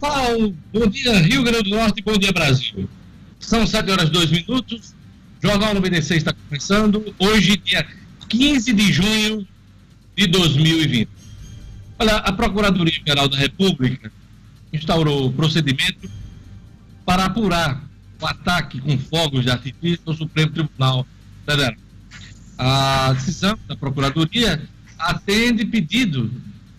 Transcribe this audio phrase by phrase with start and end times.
[0.00, 2.88] Natal, bom dia Rio Grande do Norte, bom dia Brasil.
[3.40, 4.94] São 7 horas e 2 minutos,
[5.42, 7.84] Jornal 96 está começando, hoje dia
[8.28, 9.46] 15 de junho
[10.16, 11.08] de 2020.
[11.98, 14.12] Olha, a Procuradoria-Geral da República
[14.72, 16.08] instaurou procedimento
[17.04, 17.82] para apurar
[18.20, 21.04] o ataque com fogos de artifício ao Supremo Tribunal
[21.44, 21.74] Federal.
[22.56, 24.62] A decisão da Procuradoria
[24.96, 26.30] atende pedido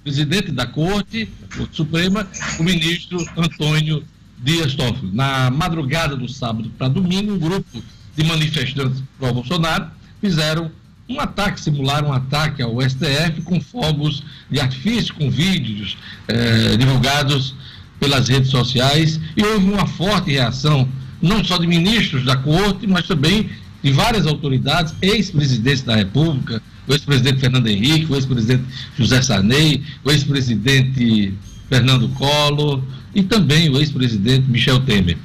[0.03, 1.29] presidente da Corte,
[1.71, 2.27] Suprema,
[2.59, 4.03] o ministro Antônio
[4.37, 5.11] Dias Toffoli.
[5.13, 7.83] Na madrugada do sábado para domingo, um grupo
[8.15, 9.87] de manifestantes pró-Bolsonaro
[10.21, 10.71] fizeram
[11.07, 17.55] um ataque, simularam um ataque ao STF com fogos de artifício, com vídeos eh, divulgados
[17.99, 20.87] pelas redes sociais e houve uma forte reação,
[21.21, 23.49] não só de ministros da Corte, mas também
[23.81, 28.63] de várias autoridades, ex-presidentes da República, o ex-presidente Fernando Henrique, o ex-presidente
[28.97, 31.33] José Sarney, o ex-presidente
[31.69, 32.81] Fernando Collor
[33.13, 35.17] e também o ex-presidente Michel Temer.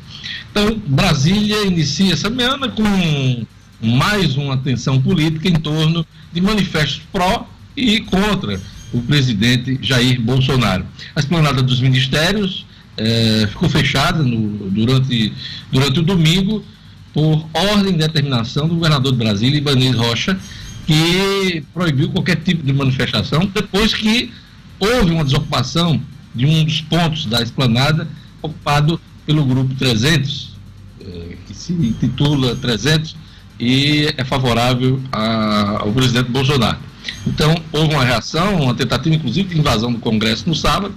[0.51, 3.47] Então, Brasília inicia essa semana com
[3.83, 8.61] mais uma tensão política em torno de manifestos pró e contra
[8.93, 10.87] o presidente Jair Bolsonaro.
[11.17, 12.65] A esplanada dos ministérios
[12.97, 15.33] eh, ficou fechada no, durante,
[15.73, 16.65] durante o domingo
[17.15, 20.37] por ordem e determinação do governador de Brasília, Ibanez Rocha,
[20.85, 24.33] que proibiu qualquer tipo de manifestação depois que
[24.79, 26.03] houve uma desocupação
[26.35, 28.09] de um dos pontos da esplanada
[28.43, 30.57] ocupado pelo grupo 300,
[31.01, 33.17] eh, que se intitula 300
[33.59, 36.79] e é favorável a, ao presidente Bolsonaro.
[37.27, 40.95] Então, houve uma reação, uma tentativa, inclusive, de invasão do Congresso no sábado,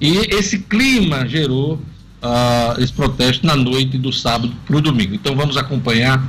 [0.00, 1.80] e esse clima gerou
[2.26, 5.14] uh, esse protesto na noite do sábado para o domingo.
[5.14, 6.22] Então, vamos acompanhar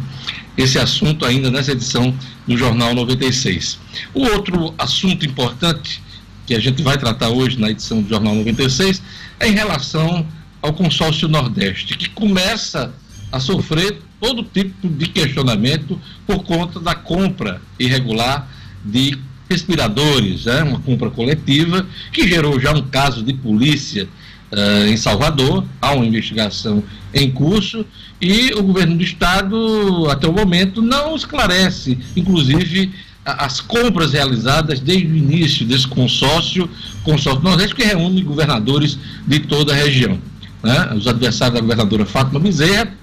[0.57, 2.13] esse assunto ainda nessa edição
[2.47, 3.79] do Jornal 96.
[4.13, 6.01] O outro assunto importante
[6.45, 9.01] que a gente vai tratar hoje na edição do Jornal 96
[9.39, 10.25] é em relação
[10.61, 12.93] ao consórcio Nordeste, que começa
[13.31, 18.49] a sofrer todo tipo de questionamento por conta da compra irregular
[18.83, 19.17] de
[19.49, 20.63] respiradores, né?
[20.63, 24.07] uma compra coletiva que gerou já um caso de polícia
[24.51, 27.85] uh, em Salvador, há uma investigação em curso
[28.21, 32.91] e o governo do estado, até o momento, não esclarece, inclusive,
[33.23, 36.69] as compras realizadas desde o início desse consórcio,
[37.03, 40.17] consórcio Nordeste, que reúne governadores de toda a região.
[40.63, 40.93] Né?
[40.95, 42.93] Os adversários da governadora Fátima Bezerra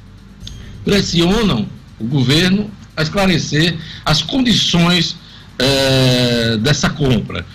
[0.84, 1.66] pressionam
[1.98, 5.16] o governo a esclarecer as condições
[5.58, 7.46] eh, dessa compra.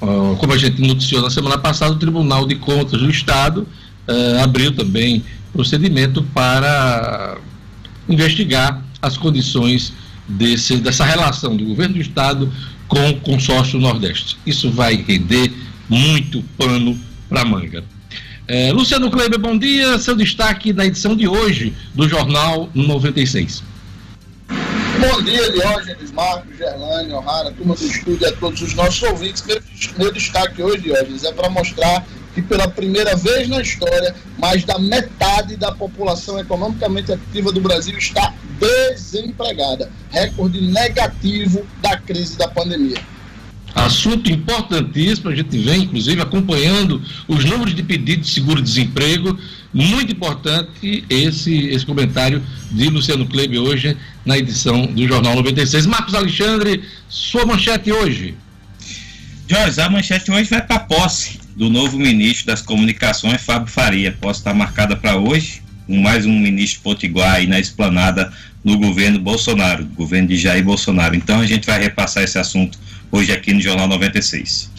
[0.00, 3.66] Uh, como a gente noticiou na semana passada, o Tribunal de Contas do Estado
[4.06, 7.36] uh, abriu também procedimento para
[8.08, 9.92] investigar as condições
[10.28, 12.52] desse, dessa relação do governo do Estado
[12.86, 14.36] com o consórcio Nordeste.
[14.46, 15.52] Isso vai render
[15.88, 16.98] muito pano
[17.28, 17.84] para manga.
[18.46, 19.98] É, Luciano Kleber, bom dia.
[19.98, 23.62] Seu destaque na edição de hoje do Jornal 96.
[25.00, 29.44] Bom dia, Diógenes, Marcos, Gerlane, O'Hara, turma do estúdio e a todos os nossos ouvintes.
[29.46, 29.62] Meu,
[29.96, 32.04] meu destaque hoje, Diógenes, é para mostrar
[32.34, 37.96] que pela primeira vez na história, mais da metade da população economicamente ativa do Brasil
[37.96, 39.88] está desempregada.
[40.10, 42.98] Recorde negativo da crise da pandemia.
[43.74, 49.38] Assunto importantíssimo, a gente vem, inclusive, acompanhando os números de pedidos de seguro-desemprego.
[49.72, 55.86] Muito importante esse, esse comentário de Luciano Kleber hoje na edição do Jornal 96.
[55.86, 58.34] Marcos Alexandre, sua manchete hoje.
[59.46, 64.12] Jorge, a manchete hoje vai para a posse do novo ministro das Comunicações, Fábio Faria.
[64.12, 69.18] Posse está marcada para hoje, com mais um ministro potiguar aí na esplanada no governo
[69.18, 71.14] Bolsonaro, governo de Jair Bolsonaro.
[71.16, 72.78] Então a gente vai repassar esse assunto
[73.10, 74.70] hoje aqui no Jornal 96.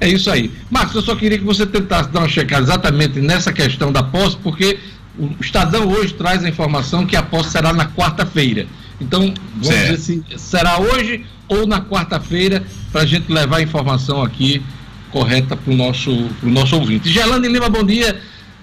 [0.00, 0.50] É isso aí.
[0.70, 4.36] Marcos, eu só queria que você tentasse dar uma checada exatamente nessa questão da posse,
[4.36, 4.78] porque
[5.18, 8.66] o Estadão hoje traz a informação que a posse será na quarta-feira.
[9.00, 9.88] Então, vamos certo.
[9.88, 14.62] ver se será hoje ou na quarta-feira, para a gente levar a informação aqui
[15.10, 17.08] correta para o nosso, nosso ouvinte.
[17.08, 18.20] Gelane Lima, bom dia.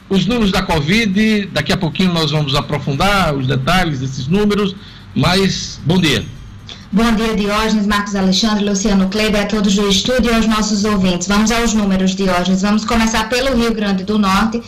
[0.09, 4.75] Os números da Covid, daqui a pouquinho nós vamos aprofundar os detalhes desses números,
[5.15, 6.23] mas bom dia.
[6.93, 11.27] Bom dia, Diógenes, Marcos Alexandre, Luciano Kleber, a todos do estúdio e aos nossos ouvintes.
[11.27, 12.61] Vamos aos números, Diógenes.
[12.61, 14.61] Vamos começar pelo Rio Grande do Norte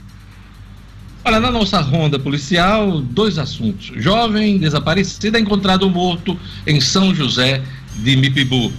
[1.24, 3.90] Olha, na nossa ronda policial, dois assuntos.
[3.96, 7.60] Jovem desaparecida encontrado morto em São José
[7.96, 8.72] de Mipibu.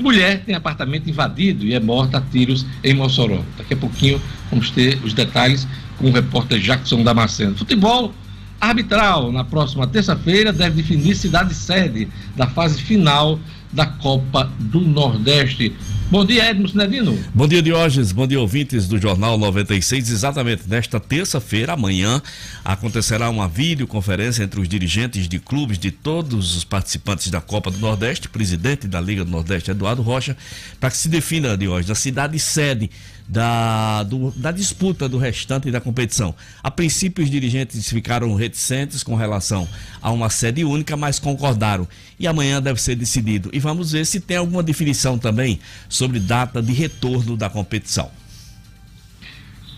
[0.00, 3.44] Mulher tem apartamento invadido e é morta a tiros em Mossoró.
[3.56, 4.20] Daqui a pouquinho
[4.50, 5.64] vamos ter os detalhes
[5.96, 7.56] com o repórter Jackson Damasceno.
[7.56, 8.12] Futebol
[8.60, 13.38] arbitral na próxima terça-feira deve definir cidade sede da fase final
[13.72, 15.74] da Copa do Nordeste.
[16.10, 17.18] Bom dia, Edmo Sinedino.
[17.34, 18.12] Bom dia, Diógenes.
[18.12, 20.08] Bom dia, ouvintes do Jornal 96.
[20.08, 22.22] Exatamente nesta terça-feira, amanhã,
[22.64, 27.76] acontecerá uma videoconferência entre os dirigentes de clubes de todos os participantes da Copa do
[27.76, 30.34] Nordeste, presidente da Liga do Nordeste, Eduardo Rocha,
[30.80, 32.88] para que se defina, Diógenes, a cidade sede
[33.28, 36.34] da, do, da disputa do restante da competição.
[36.62, 39.68] A princípio, os dirigentes ficaram reticentes com relação
[40.00, 41.86] a uma sede única, mas concordaram.
[42.18, 43.50] E amanhã deve ser decidido.
[43.52, 45.60] E vamos ver se tem alguma definição também
[45.98, 48.08] sobre data de retorno da competição.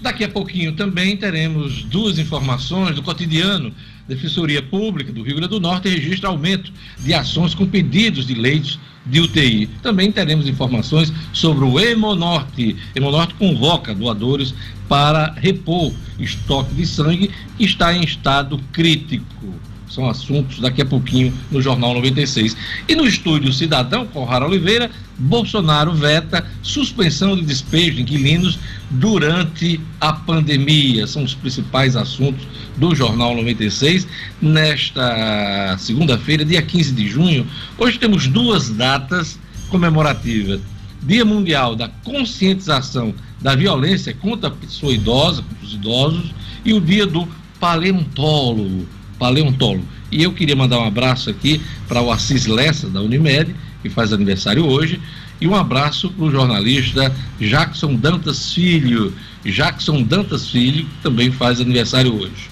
[0.02, 3.72] Daqui a pouquinho também teremos duas informações do cotidiano.
[4.06, 8.78] Defensoria Pública do Rio Grande do Norte registra aumento de ações com pedidos de leitos
[9.06, 9.67] de UTI.
[9.82, 12.76] Também teremos informações sobre o Hemonorte.
[12.94, 14.55] Hemonorte convoca doadores
[14.88, 19.55] para repor estoque de sangue que está em estado crítico.
[19.90, 22.56] São assuntos daqui a pouquinho no Jornal 96.
[22.88, 24.88] E no estúdio Cidadão, com Oliveira,
[25.19, 28.58] Bolsonaro veta suspensão de despejo de inquilinos
[28.88, 31.08] durante a pandemia.
[31.08, 32.46] São os principais assuntos
[32.76, 34.06] do Jornal 96
[34.40, 37.46] nesta segunda-feira, dia 15 de junho.
[37.76, 39.38] Hoje temos duas datas
[39.69, 40.60] comemorativas.
[41.02, 46.34] Dia Mundial da Conscientização da Violência contra a pessoa idosa, contra os idosos,
[46.64, 47.26] e o dia do
[47.58, 48.86] paleontólogo
[49.20, 49.87] paleontólogo.
[50.11, 54.12] E eu queria mandar um abraço aqui para o Assis Lessa, da Unimed, que faz
[54.12, 55.00] aniversário hoje,
[55.40, 59.14] e um abraço para o jornalista Jackson Dantas Filho.
[59.44, 62.50] Jackson Dantas Filho, que também faz aniversário hoje.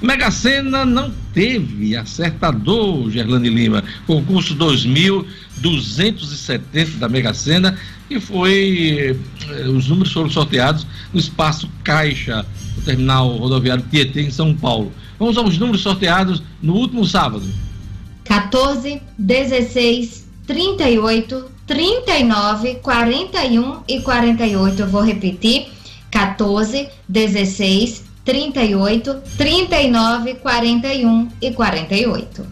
[0.00, 3.82] Mega Sena não teve acertador, Gerlane Lima.
[4.06, 7.74] Concurso 2270 da Mega Sena
[8.10, 9.16] e foi.
[9.48, 12.44] Eh, os números foram sorteados no espaço Caixa,
[12.76, 14.92] no terminal rodoviário Tietê, em São Paulo.
[15.22, 17.46] Vamos aos números sorteados no último sábado:
[18.24, 24.82] 14, 16, 38, 39, 41 e 48.
[24.82, 25.68] Eu vou repetir:
[26.10, 32.44] 14, 16, 38, 39, 41 e 48.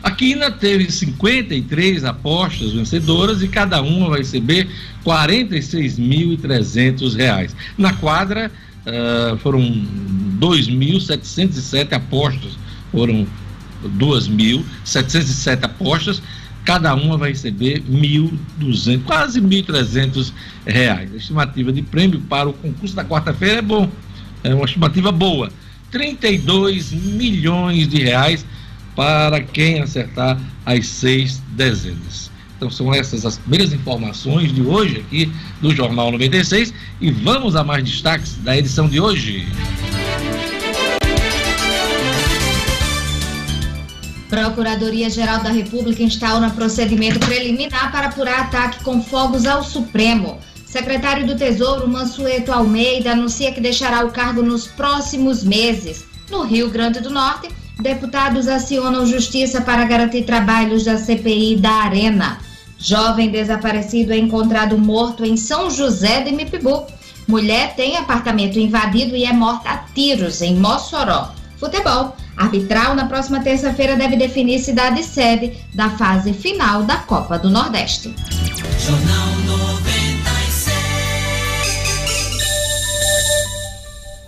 [0.00, 4.68] A Quina teve 53 apostas vencedoras e cada uma vai receber
[5.04, 7.50] R$ 46.300.
[7.76, 8.48] Na quadra,
[8.86, 9.60] uh, foram
[10.40, 12.58] 2.707 apostas,
[12.90, 13.26] foram
[13.98, 16.22] 2.707 apostas,
[16.64, 20.32] cada uma vai receber 1.200, quase 1.300
[20.66, 21.12] reais.
[21.12, 23.90] A estimativa de prêmio para o concurso da quarta-feira é bom,
[24.42, 25.50] é uma estimativa boa,
[25.90, 28.44] 32 milhões de reais
[28.94, 32.29] para quem acertar as seis dezenas.
[32.60, 37.64] Então são essas as primeiras informações de hoje aqui do Jornal 96 e vamos a
[37.64, 39.48] mais destaques da edição de hoje.
[44.28, 50.38] Procuradoria-Geral da República instaura procedimento preliminar para apurar ataque com fogos ao Supremo.
[50.66, 56.04] Secretário do Tesouro, Mansueto Almeida, anuncia que deixará o cargo nos próximos meses.
[56.30, 57.48] No Rio Grande do Norte,
[57.80, 62.49] deputados acionam justiça para garantir trabalhos da CPI da Arena.
[62.80, 66.86] Jovem desaparecido é encontrado morto em São José de Mipibu.
[67.28, 71.32] Mulher tem apartamento invadido e é morta a tiros em Mossoró.
[71.58, 72.16] Futebol.
[72.38, 78.14] Arbitral na próxima terça-feira deve definir cidade sede da fase final da Copa do Nordeste.
[78.78, 80.80] Jornal 96.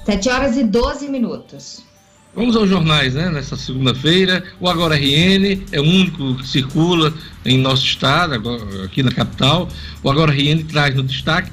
[0.04, 1.91] 7 horas e 12 minutos.
[2.34, 3.28] Vamos aos jornais, né?
[3.28, 7.12] Nessa segunda-feira, o Agora RN é o único que circula
[7.44, 8.34] em nosso estado,
[8.82, 9.68] aqui na capital.
[10.02, 11.50] O Agora RN traz no destaque: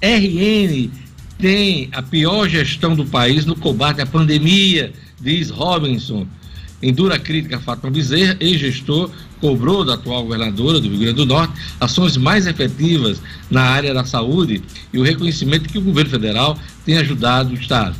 [0.00, 0.88] RN
[1.36, 6.24] tem a pior gestão do país no combate à pandemia, diz Robinson.
[6.80, 9.10] Em dura crítica a Fátima Bezerra, ex-gestor,
[9.40, 13.20] cobrou da atual governadora do Rio Grande do Norte ações mais efetivas
[13.50, 16.56] na área da saúde e o reconhecimento que o governo federal
[16.86, 17.96] tem ajudado o Estado.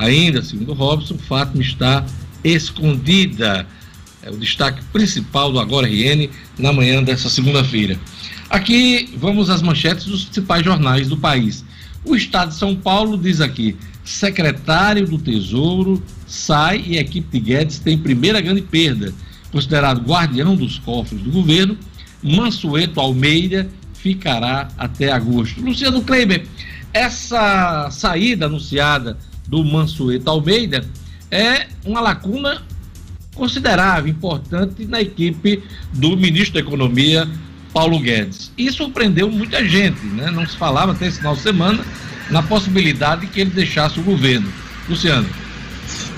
[0.00, 2.06] Ainda, segundo Robson, Fátima está
[2.42, 3.66] escondida.
[4.22, 8.00] É o destaque principal do Agora RN na manhã dessa segunda-feira.
[8.48, 11.62] Aqui vamos às manchetes dos principais jornais do país.
[12.02, 17.44] O Estado de São Paulo diz aqui: secretário do Tesouro sai e a equipe de
[17.44, 19.12] Guedes tem primeira grande perda.
[19.52, 21.76] Considerado guardião dos cofres do governo,
[22.22, 25.60] Mansueto Almeida ficará até agosto.
[25.60, 26.46] Luciano Kleiber,
[26.90, 29.18] essa saída anunciada
[29.50, 30.86] do Mansueto Almeida
[31.28, 32.62] é uma lacuna
[33.34, 37.28] considerável, importante na equipe do ministro da Economia,
[37.72, 38.52] Paulo Guedes.
[38.56, 40.30] E surpreendeu muita gente, né?
[40.30, 41.84] Não se falava até esse final de semana
[42.30, 44.50] na possibilidade de que ele deixasse o governo.
[44.88, 45.28] Luciano.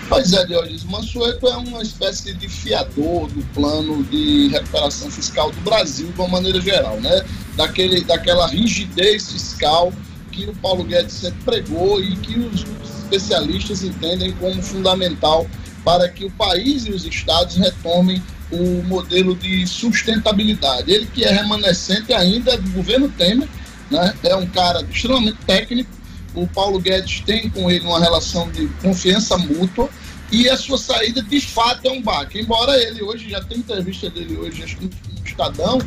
[0.08, 0.90] Pois é, Dionísio.
[0.90, 6.28] Mansueto é uma espécie de fiador do plano de recuperação fiscal do Brasil, de uma
[6.28, 7.24] maneira geral, né?
[7.56, 9.90] Daquele, daquela rigidez fiscal
[10.30, 12.64] que o Paulo Guedes sempre pregou e que os
[13.12, 15.46] especialistas entendem como fundamental
[15.84, 20.90] para que o país e os estados retomem o modelo de sustentabilidade.
[20.90, 23.48] Ele que é remanescente ainda do governo Temer,
[23.90, 24.14] né?
[24.22, 25.90] é um cara extremamente técnico.
[26.34, 29.88] O Paulo Guedes tem com ele uma relação de confiança mútua
[30.30, 32.40] e a sua saída de fato é um baque.
[32.40, 34.90] Embora ele hoje já tem entrevista dele hoje no
[35.24, 35.78] Estadão,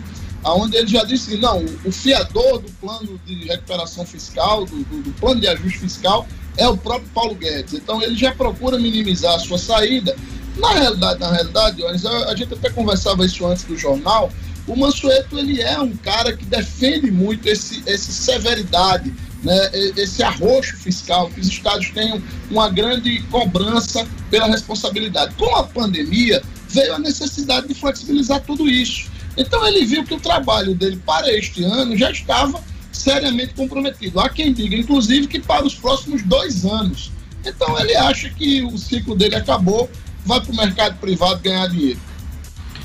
[0.44, 5.02] onde ele já disse que não, o fiador do plano de recuperação fiscal, do, do,
[5.02, 6.28] do plano de ajuste fiscal,
[6.58, 7.74] é o próprio Paulo Guedes.
[7.74, 10.16] Então ele já procura minimizar a sua saída
[10.58, 11.90] na realidade, na realidade, a,
[12.30, 14.32] a gente até conversava isso antes do jornal,
[14.68, 20.76] o Mansueto ele é um cara que defende muito esse, essa severidade, né, esse arroxo
[20.78, 25.36] fiscal, que os estados tenham uma grande cobrança pela responsabilidade.
[25.36, 29.12] Com a pandemia, veio a necessidade de flexibilizar tudo isso.
[29.38, 32.64] Então ele viu que o trabalho dele para este ano já estava
[32.96, 34.20] seriamente comprometido.
[34.20, 37.12] Há quem diga, inclusive, que para os próximos dois anos.
[37.46, 39.90] Então ele acha que o ciclo dele acabou
[40.26, 42.00] vai para o mercado privado ganhar dinheiro.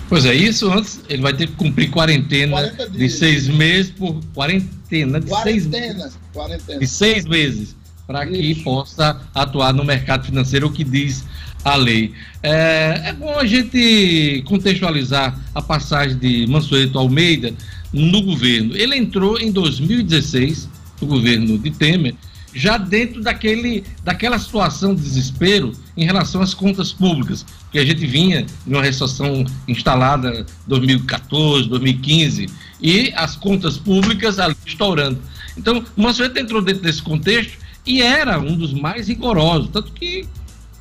[0.09, 5.21] Pois é, isso antes ele vai ter que cumprir quarentena de seis meses por quarentena
[5.21, 6.79] de quarentena, seis quarentena.
[6.81, 7.77] de seis meses
[8.07, 11.25] para que possa atuar no mercado financeiro, o que diz
[11.65, 12.13] a lei.
[12.43, 17.55] É, é bom a gente contextualizar a passagem de Mansueto Almeida
[17.93, 18.77] no governo.
[18.77, 20.69] Ele entrou em 2016,
[21.01, 22.15] no governo de Temer,
[22.53, 28.05] já dentro daquele, daquela situação de desespero em relação às contas públicas, que a gente
[28.07, 32.49] vinha de uma recessão instalada 2014, 2015,
[32.81, 35.19] e as contas públicas ali estourando.
[35.57, 40.27] Então, o Mansueto entrou dentro desse contexto e era um dos mais rigorosos, tanto que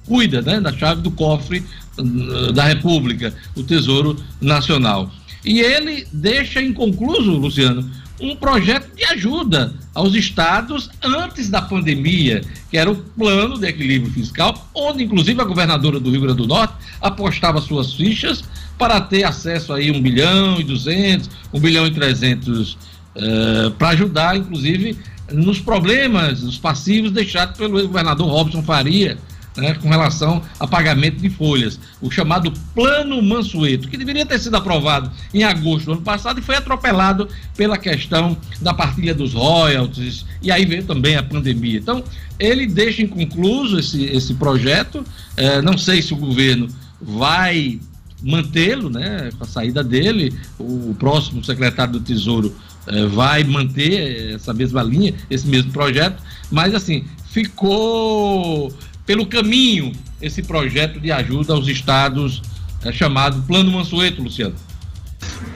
[0.06, 1.64] cuida né, da chave do cofre
[1.98, 5.12] uh, da República, o Tesouro Nacional.
[5.44, 12.78] E ele deixa inconcluso, Luciano, um projeto de ajuda aos estados antes da pandemia, que
[12.78, 16.74] era o plano de equilíbrio fiscal, onde inclusive a governadora do Rio Grande do Norte
[17.02, 18.44] apostava suas fichas
[18.78, 22.78] para ter acesso aí um bilhão e duzentos, um bilhão e trezentos
[23.16, 24.98] uh, para ajudar, inclusive,
[25.32, 29.18] nos problemas, nos passivos deixados pelo ex-governador Robson Faria,
[29.58, 34.56] né, com relação a pagamento de folhas, o chamado Plano Mansueto, que deveria ter sido
[34.56, 40.26] aprovado em agosto do ano passado e foi atropelado pela questão da partilha dos royalties,
[40.42, 41.80] e aí veio também a pandemia.
[41.80, 42.04] Então,
[42.40, 45.04] ele deixa inconcluso esse, esse projeto,
[45.36, 46.68] é, não sei se o governo
[47.02, 47.80] vai
[48.22, 52.54] mantê-lo, né, com a saída dele, o próximo secretário do Tesouro
[52.88, 58.74] é, vai manter essa mesma linha, esse mesmo projeto, mas assim, ficou
[59.10, 62.44] pelo caminho esse projeto de ajuda aos estados
[62.86, 64.54] é, chamado Plano Mansueto, Luciano?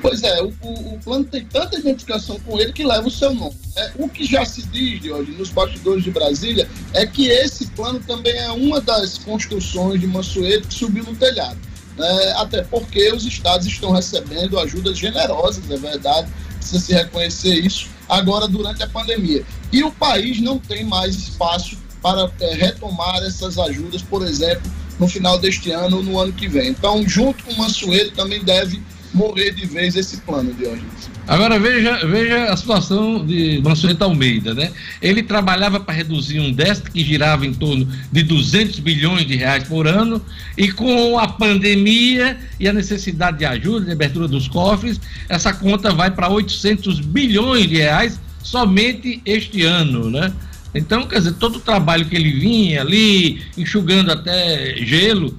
[0.02, 3.54] Pois é, o, o, plano tem tanta identificação com ele que leva o seu nome.
[3.76, 7.68] É, o que já se diz de hoje nos bastidores de Brasília é que esse
[7.68, 11.60] plano também é uma das construções de Mansueto que subiu no telhado.
[12.00, 17.88] É, até porque os estados estão recebendo ajudas generosas, é verdade, precisa se reconhecer isso,
[18.10, 19.46] agora durante a pandemia.
[19.72, 24.70] E o país não tem mais espaço para é, retomar essas ajudas, por exemplo,
[25.00, 26.70] no final deste ano ou no ano que vem.
[26.70, 28.84] Então, junto com o Mansueto, também deve
[29.14, 31.14] morrer de vez esse plano, Diógenes.
[31.26, 34.72] Agora veja, veja a situação de Mansueto Almeida, né?
[35.02, 39.64] Ele trabalhava para reduzir um déficit que girava em torno de 200 bilhões de reais
[39.64, 40.22] por ano
[40.58, 45.94] e com a pandemia e a necessidade de ajuda, de abertura dos cofres, essa conta
[45.94, 50.34] vai para 800 bilhões de reais somente este ano, né?
[50.74, 55.38] Então, quer dizer, todo o trabalho que ele vinha ali, enxugando até gelo,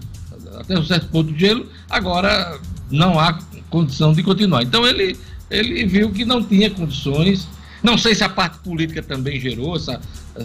[0.56, 2.58] até um certo ponto de gelo, agora
[2.90, 3.38] não há
[3.68, 4.62] condição de continuar.
[4.62, 5.16] Então ele,
[5.50, 7.48] ele viu que não tinha condições.
[7.82, 10.00] Não sei se a parte política também gerou essa,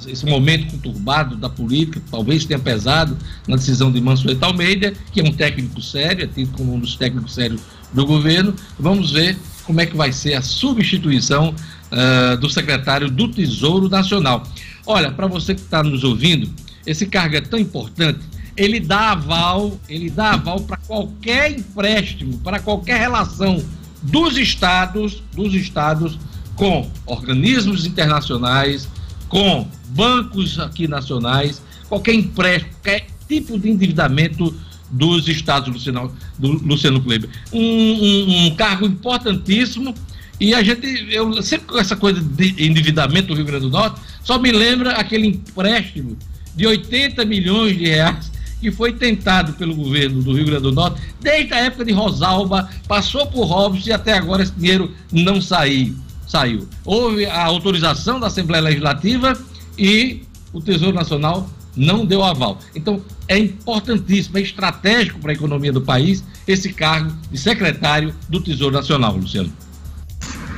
[0.08, 3.18] esse momento conturbado da política, talvez tenha pesado
[3.48, 6.96] na decisão de Mansueto Almeida, que é um técnico sério, é tido como um dos
[6.96, 7.62] técnicos sérios
[7.94, 8.54] do governo.
[8.78, 14.44] Vamos ver como é que vai ser a substituição uh, do secretário do Tesouro Nacional.
[14.92, 16.52] Olha, para você que está nos ouvindo,
[16.84, 18.20] esse cargo é tão importante
[18.60, 23.64] ele dá aval, ele dá aval para qualquer empréstimo, para qualquer relação
[24.02, 26.20] dos estados, dos estados
[26.56, 28.90] com organismos internacionais,
[29.30, 34.54] com bancos aqui nacionais, qualquer empréstimo, qualquer tipo de endividamento
[34.92, 37.30] dos estados, Luciano, do Luciano Kleber.
[37.54, 39.96] Um, um, um, cargo importantíssimo
[40.40, 44.00] e a gente, eu sempre com essa coisa de endividamento do Rio Grande do Norte,
[44.24, 46.18] só me lembra aquele empréstimo
[46.56, 51.02] de 80 milhões de reais que foi tentado pelo governo do Rio Grande do Norte,
[51.22, 55.96] desde a época de Rosalba, passou por Robson e até agora esse dinheiro não saiu.
[56.28, 56.68] saiu.
[56.84, 59.38] Houve a autorização da Assembleia Legislativa
[59.78, 62.60] e o Tesouro Nacional não deu aval.
[62.76, 68.42] Então, é importantíssimo, é estratégico para a economia do país esse cargo de secretário do
[68.42, 69.52] Tesouro Nacional, Luciano.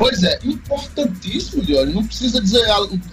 [0.02, 1.94] Pois é, importantíssimo, Diório.
[1.94, 2.66] Não precisa dizer,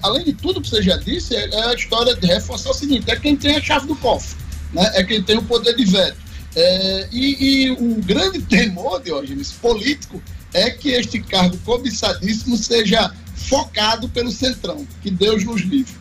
[0.02, 3.10] além de tudo que você já disse, é, é a história de reforçar o seguinte:
[3.10, 4.34] é quem tem a chave do cofre
[4.72, 6.16] né, é quem tem o poder de veto.
[6.56, 10.22] É, e, e o grande temor, Diógenes, político,
[10.54, 14.86] é que este cargo cobiçadíssimo seja focado pelo Centrão.
[15.02, 15.92] Que Deus nos livre.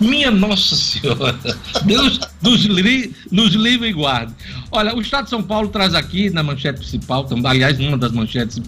[0.00, 1.36] Minha Nossa Senhora,
[1.84, 4.32] Deus nos, li, nos livre e guarde.
[4.70, 8.60] Olha, o Estado de São Paulo traz aqui na manchete principal, aliás, uma das manchetes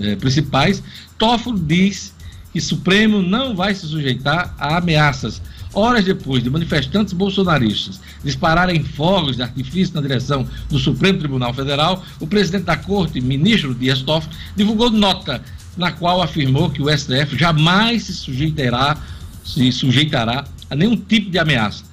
[0.00, 0.82] eh, principais,
[1.18, 2.14] Toffolo diz
[2.52, 5.40] que Supremo não vai se sujeitar a ameaças
[5.76, 12.02] Horas depois de manifestantes bolsonaristas dispararem fogos de artifício na direção do Supremo Tribunal Federal,
[12.18, 15.42] o presidente da Corte, ministro Dias Toffoli, divulgou nota
[15.76, 18.96] na qual afirmou que o STF jamais se sujeitará,
[19.44, 21.84] se sujeitará a nenhum tipo de ameaça.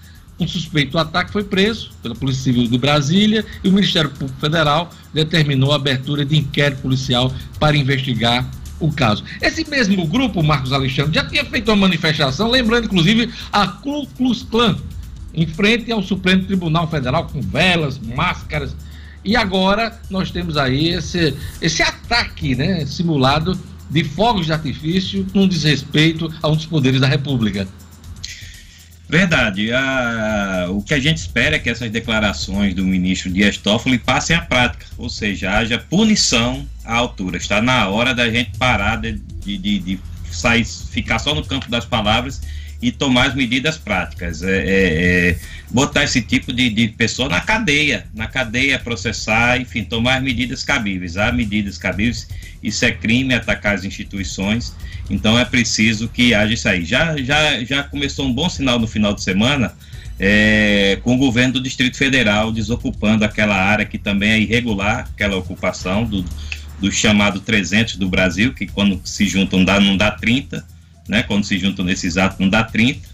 [0.43, 4.37] Um suspeito do ataque foi preso pela Polícia Civil de Brasília e o Ministério Público
[4.41, 8.45] Federal determinou a abertura de inquérito policial para investigar
[8.77, 9.23] o caso.
[9.41, 14.43] Esse mesmo grupo, Marcos Alexandre, já tinha feito uma manifestação, lembrando inclusive a Ku Klux
[14.43, 14.75] Klan,
[15.33, 18.75] em frente ao Supremo Tribunal Federal, com velas, máscaras.
[19.23, 23.57] E agora nós temos aí esse, esse ataque né, simulado
[23.89, 27.65] de fogos de artifício com desrespeito a um dos poderes da República.
[29.13, 29.71] Verdade.
[29.71, 34.35] A, o que a gente espera é que essas declarações do ministro Dias Toffoli passem
[34.35, 37.37] à prática, ou seja, haja punição à altura.
[37.37, 39.99] Está na hora da gente parar de, de, de
[40.31, 42.41] sair, ficar só no campo das palavras
[42.83, 44.43] e tomar as medidas práticas.
[44.43, 45.39] É, é, é,
[45.71, 50.63] botar esse tipo de, de pessoa na cadeia, na cadeia, processar, enfim, tomar as medidas
[50.63, 51.15] cabíveis.
[51.15, 52.27] Há medidas cabíveis,
[52.61, 54.75] isso é crime, atacar as instituições,
[55.09, 56.83] então é preciso que haja isso aí.
[56.83, 59.73] Já, já, já começou um bom sinal no final de semana.
[60.19, 65.35] É, com o governo do Distrito Federal desocupando aquela área que também é irregular, aquela
[65.35, 66.23] ocupação do,
[66.79, 70.63] do chamado 300 do Brasil, que quando se juntam dá, não dá 30,
[71.07, 71.23] né?
[71.23, 73.13] quando se juntam nesses atos não dá 30.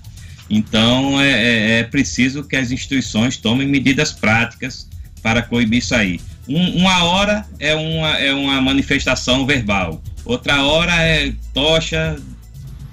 [0.49, 4.89] Então é, é, é preciso que as instituições tomem medidas práticas
[5.21, 6.19] para coibir isso aí.
[6.47, 12.17] Um, uma hora é uma, é uma manifestação verbal, outra hora é tocha,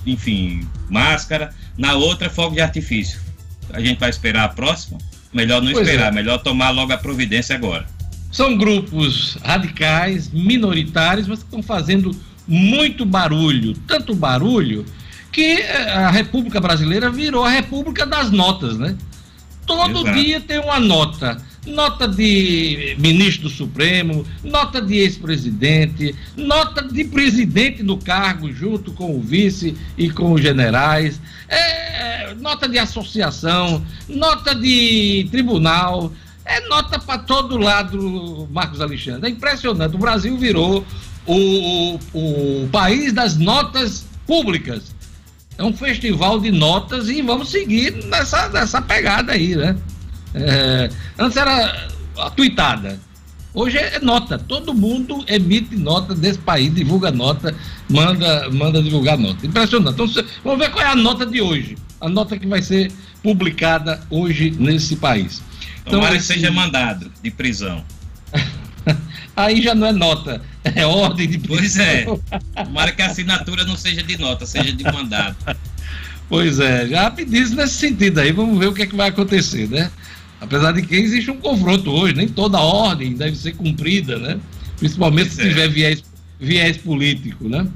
[0.04, 3.18] enfim, máscara, na outra fogo de artifício.
[3.72, 4.98] A gente vai esperar a próxima?
[5.32, 6.14] Melhor não pois esperar, é.
[6.14, 7.86] melhor tomar logo a providência agora.
[8.30, 12.14] São grupos radicais, minoritários, mas que estão fazendo
[12.46, 14.84] muito barulho, tanto barulho
[15.32, 18.96] que a República Brasileira virou a República das Notas, né?
[19.66, 20.14] Todo Exato.
[20.14, 21.36] dia tem uma nota.
[21.66, 29.16] Nota de ministro do Supremo, nota de ex-presidente, nota de presidente do cargo junto com
[29.16, 36.12] o vice e com os generais, é, nota de associação, nota de tribunal.
[36.44, 39.28] É nota para todo lado, Marcos Alexandre.
[39.28, 39.96] É impressionante.
[39.96, 40.86] O Brasil virou
[41.26, 44.94] o, o, o país das notas públicas.
[45.58, 49.76] É um festival de notas e vamos seguir nessa, nessa pegada aí, né?
[50.34, 53.00] É, antes era a tuitada.
[53.54, 57.54] Hoje é, nota, todo mundo emite nota desse país, divulga nota,
[57.88, 59.46] manda, manda divulgar nota.
[59.46, 59.94] Impressionante.
[59.94, 64.02] Então, vamos ver qual é a nota de hoje, a nota que vai ser publicada
[64.10, 65.42] hoje nesse país.
[65.80, 66.26] Então, Tomara esse...
[66.26, 67.82] seja mandado de prisão.
[69.34, 70.42] Aí já não é nota,
[70.74, 71.38] é ordem de.
[71.38, 72.06] Pois é.
[72.64, 75.36] Tomara que a assinatura não seja de nota, seja de mandado.
[76.28, 79.68] Pois é, já pedi nesse sentido aí, vamos ver o que é que vai acontecer,
[79.68, 79.90] né?
[80.40, 84.38] Apesar de que existe um confronto hoje, nem toda ordem deve ser cumprida, né?
[84.76, 86.02] Principalmente se tiver viés,
[86.40, 87.66] viés político, né?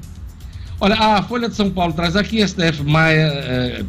[0.79, 3.85] Olha, a Folha de São Paulo traz aqui, STF, Maia, eh,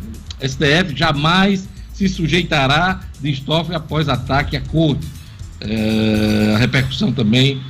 [0.47, 5.07] STF jamais se sujeitará de estofe após ataque à corte.
[5.61, 7.61] Eh, a repercussão também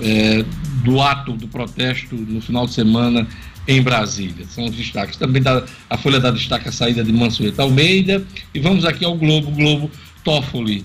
[0.00, 0.44] eh,
[0.84, 3.26] do ato do protesto no final de semana
[3.66, 4.46] em Brasília.
[4.48, 5.16] São os destaques.
[5.16, 8.24] Também da, a Folha dá destaque a saída de Mansueta Almeida.
[8.54, 9.50] E vamos aqui ao Globo.
[9.50, 9.90] Globo
[10.24, 10.84] Toffoli,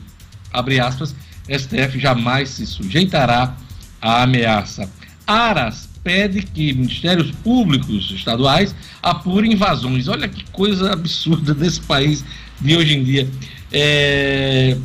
[0.51, 1.15] abre aspas,
[1.49, 3.55] STF jamais se sujeitará
[4.01, 4.89] à ameaça.
[5.25, 10.07] Aras pede que ministérios públicos estaduais apurem invasões.
[10.07, 12.23] Olha que coisa absurda desse país
[12.59, 13.27] de hoje em dia.
[13.71, 14.77] É...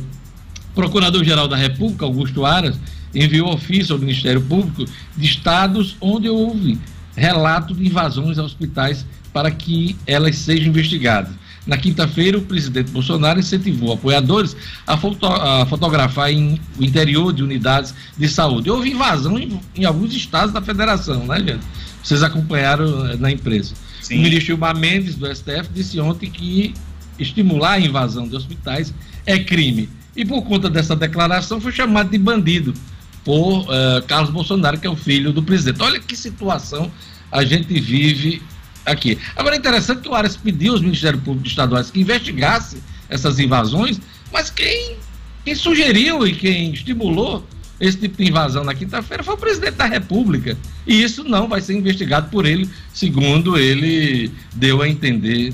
[0.73, 2.79] Procurador-Geral da República, Augusto Aras,
[3.13, 6.77] enviou ofício ao Ministério Público de estados onde houve
[7.15, 11.33] relato de invasões a hospitais para que elas sejam investigadas.
[11.67, 14.55] Na quinta-feira, o presidente Bolsonaro incentivou apoiadores
[14.87, 18.71] a, foto, a fotografar em, o interior de unidades de saúde.
[18.71, 21.65] Houve invasão em, em, alguns estados da federação, né, gente?
[22.01, 23.75] Vocês acompanharam eh, na imprensa.
[24.01, 24.17] Sim.
[24.17, 26.73] O ministro Gilmar Mendes, do STF, disse ontem que
[27.19, 28.93] estimular a invasão de hospitais
[29.25, 29.89] é crime.
[30.15, 32.73] E por conta dessa declaração, foi chamado de bandido
[33.23, 35.81] por uh, Carlos Bolsonaro, que é o filho do presidente.
[35.81, 36.91] Olha que situação
[37.31, 38.41] a gente vive
[38.85, 39.17] aqui.
[39.35, 43.99] Agora é interessante que o Aras pediu aos Ministérios Públicos Estaduais que investigasse essas invasões,
[44.31, 44.97] mas quem,
[45.43, 47.45] quem sugeriu e quem estimulou
[47.79, 50.57] esse tipo de invasão na quinta-feira foi o presidente da República.
[50.85, 55.53] E isso não vai ser investigado por ele, segundo ele deu a entender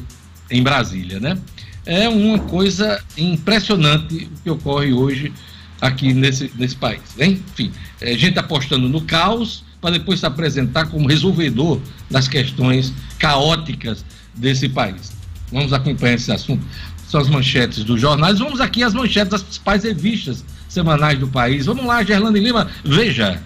[0.50, 1.38] em Brasília, né?
[1.86, 5.32] É uma coisa impressionante o que ocorre hoje
[5.82, 7.02] aqui nesse, nesse país.
[7.18, 7.28] Né?
[7.28, 14.04] Enfim, é, gente apostando no caos, para depois se apresentar como resolvedor das questões caóticas
[14.34, 15.14] desse país.
[15.52, 16.66] Vamos acompanhar esse assunto.
[17.08, 18.40] São as manchetes dos jornais.
[18.40, 21.66] Vamos aqui às manchetes das principais revistas semanais do país.
[21.66, 23.42] Vamos lá, Gerlane Lima, veja.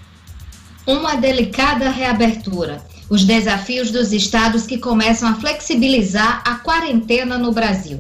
[0.88, 2.82] Uma delicada reabertura.
[3.10, 8.00] Os desafios dos estados que começam a flexibilizar a quarentena no Brasil.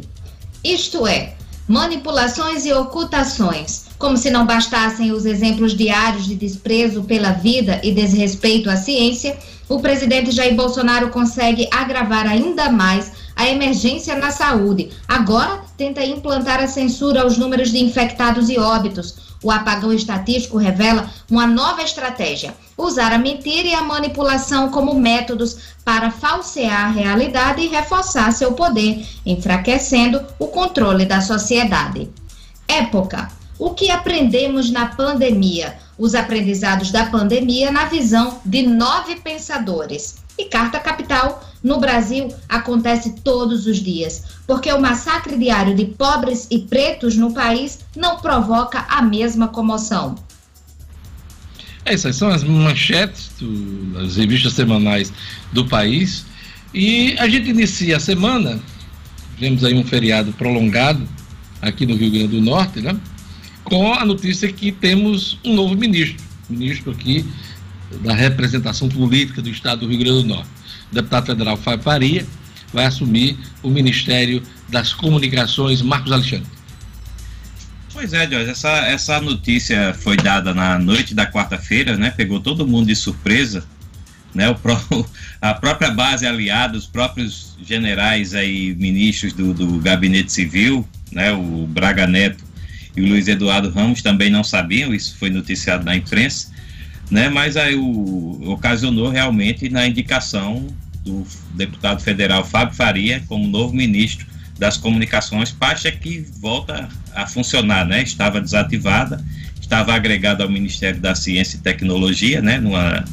[0.63, 1.35] Isto é,
[1.69, 7.91] manipulações e ocultações como se não bastassem os exemplos diários de desprezo pela vida e
[7.91, 14.89] desrespeito à ciência, o presidente Jair Bolsonaro consegue agravar ainda mais a emergência na saúde.
[15.05, 19.28] Agora tenta implantar a censura aos números de infectados e óbitos.
[19.43, 25.57] O apagão estatístico revela uma nova estratégia: usar a mentira e a manipulação como métodos
[25.83, 32.09] para falsear a realidade e reforçar seu poder, enfraquecendo o controle da sociedade.
[32.67, 35.77] Época o que aprendemos na pandemia?
[35.97, 40.23] Os aprendizados da pandemia na visão de nove pensadores.
[40.37, 46.47] E Carta Capital, no Brasil, acontece todos os dias, porque o massacre diário de pobres
[46.49, 50.15] e pretos no país não provoca a mesma comoção.
[51.85, 55.11] Essas são as manchetes do, das revistas semanais
[55.51, 56.25] do país.
[56.73, 58.59] E a gente inicia a semana,
[59.35, 61.07] tivemos aí um feriado prolongado
[61.61, 62.99] aqui no Rio Grande do Norte, né?
[63.69, 67.25] com a notícia que temos um novo ministro, ministro aqui
[68.01, 70.49] da representação política do Estado do Rio Grande do Norte.
[70.91, 72.25] O deputado federal Fábio Faria
[72.73, 76.47] vai assumir o Ministério das Comunicações, Marcos Alexandre.
[77.91, 82.11] Pois é, Jorge, essa, essa notícia foi dada na noite da quarta-feira, né?
[82.11, 83.65] Pegou todo mundo de surpresa,
[84.33, 84.47] né?
[84.49, 84.79] O pró,
[85.41, 91.31] a própria base aliada, os próprios generais aí, ministros do, do gabinete civil, né?
[91.33, 92.43] O Braga Neto
[92.95, 96.51] e o Luiz Eduardo Ramos também não sabiam, isso foi noticiado na imprensa,
[97.09, 97.29] né?
[97.29, 100.67] mas aí o, ocasionou realmente na indicação
[101.03, 107.85] do deputado federal Fábio Faria como novo ministro das comunicações, pasta que volta a funcionar,
[107.85, 108.03] né?
[108.03, 109.23] Estava desativada,
[109.59, 112.59] estava agregada ao Ministério da Ciência e Tecnologia, né?
[112.59, 113.05] Numa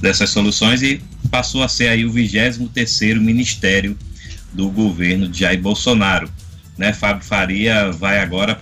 [0.00, 3.98] dessas soluções e passou a ser aí o 23 terceiro ministério
[4.52, 6.30] do governo de Jair Bolsonaro,
[6.78, 6.92] né?
[6.92, 8.60] Fábio Faria vai agora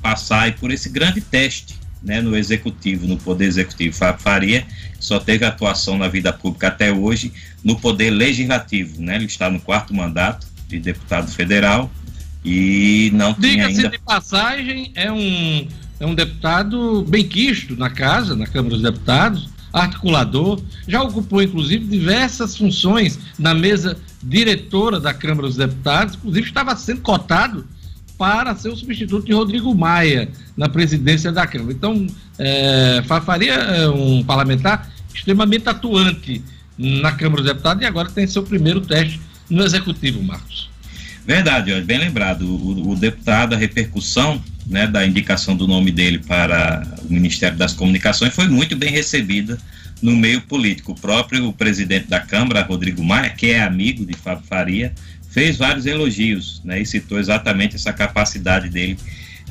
[0.00, 3.96] passar por esse grande teste né, no executivo, no poder executivo.
[4.18, 4.66] Faria
[5.00, 9.16] só teve atuação na vida pública até hoje no poder legislativo, né?
[9.16, 11.90] Ele está no quarto mandato de deputado federal
[12.44, 13.88] e não Diga tinha ainda.
[13.88, 15.66] de passagem, é um
[16.00, 21.84] é um deputado bem quisto na casa, na Câmara dos Deputados, articulador, já ocupou inclusive
[21.84, 27.66] diversas funções na mesa diretora da Câmara dos Deputados, inclusive estava sendo cotado
[28.16, 31.72] para ser o substituto de Rodrigo Maia na presidência da Câmara.
[31.72, 32.06] Então,
[32.38, 33.02] é,
[33.46, 36.42] é um parlamentar extremamente atuante
[36.76, 40.68] na Câmara dos Deputados e agora tem seu primeiro teste no Executivo, Marcos.
[41.26, 42.42] Verdade, bem lembrado.
[42.42, 47.72] O, o, deputado, a repercussão né, da indicação do nome dele para o Ministério das
[47.72, 49.58] Comunicações foi muito bem recebida
[50.02, 50.92] no meio político.
[50.92, 54.92] O próprio presidente da Câmara, Rodrigo Maia, que é amigo de Fábio Faria,
[55.34, 58.96] fez vários elogios né, e citou exatamente essa capacidade dele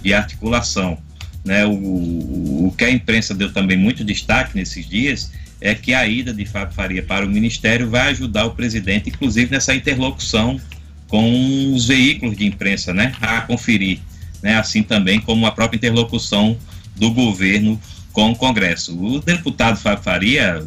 [0.02, 0.98] de articulação.
[1.44, 6.08] Né, o, o, que a imprensa deu também muito destaque nesses dias é que a
[6.08, 10.60] ida de Fábio Faria para o Ministério vai ajudar o presidente, inclusive nessa interlocução
[11.10, 14.00] com os veículos de imprensa, né, a conferir,
[14.42, 16.58] né, assim também como a própria interlocução
[16.96, 17.80] do governo
[18.14, 18.98] com o Congresso.
[18.98, 20.64] O deputado Fábio Faria,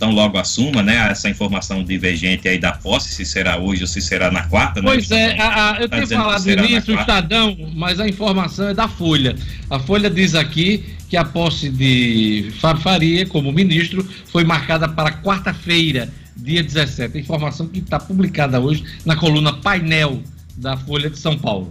[0.00, 4.00] tão logo assuma, né, essa informação divergente aí da posse, se será hoje ou se
[4.00, 4.86] será na quarta, né?
[4.86, 8.74] Pois é, a, a, eu tá tenho falado início, o Estadão, mas a informação é
[8.74, 9.36] da Folha.
[9.68, 15.12] A Folha diz aqui que a posse de Fábio Faria como ministro foi marcada para
[15.12, 17.18] quarta-feira, dia 17.
[17.18, 20.22] A informação que está publicada hoje na coluna Painel
[20.56, 21.70] da Folha de São Paulo.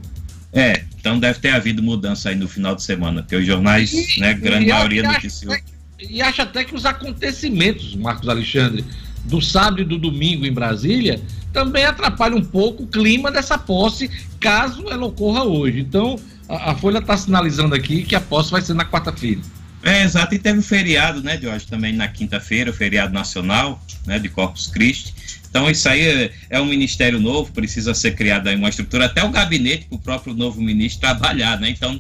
[0.54, 4.20] É, então deve ter havido mudança aí no final de semana, porque os jornais, e,
[4.20, 5.56] né, grande maioria noticiou.
[6.00, 8.86] E acho até que os acontecimentos, Marcos Alexandre,
[9.26, 14.10] do sábado e do domingo em Brasília, também atrapalham um pouco o clima dessa posse,
[14.40, 15.80] caso ela ocorra hoje.
[15.80, 19.42] Então, a, a Folha está sinalizando aqui que a posse vai ser na quarta-feira.
[19.82, 24.20] É, exato, e teve um feriado, né, Jorge, também na quinta-feira, o feriado nacional, né,
[24.20, 25.14] de Corpus Christi.
[25.50, 29.30] Então, isso aí é, é um ministério novo, precisa ser criada uma estrutura, até o
[29.30, 31.70] gabinete para o próprio novo ministro trabalhar, né?
[31.70, 32.00] Então,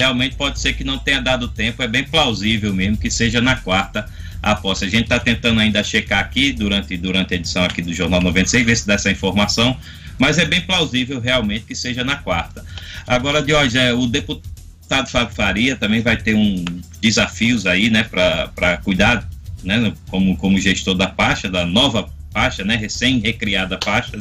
[0.00, 3.56] realmente pode ser que não tenha dado tempo, é bem plausível mesmo que seja na
[3.56, 4.08] quarta
[4.42, 4.84] a posse.
[4.86, 8.64] A gente está tentando ainda checar aqui durante, durante a edição aqui do Jornal 96,
[8.64, 9.76] ver se dá essa informação,
[10.18, 12.64] mas é bem plausível realmente que seja na quarta.
[13.06, 14.50] Agora, Jorge, é, o deputado
[14.90, 16.64] deputado Fábio Faria também vai ter um
[17.00, 19.26] desafios aí, né, para cuidar,
[19.62, 24.18] né, como, como gestor da pasta, da nova pasta, né, recém-recriada pasta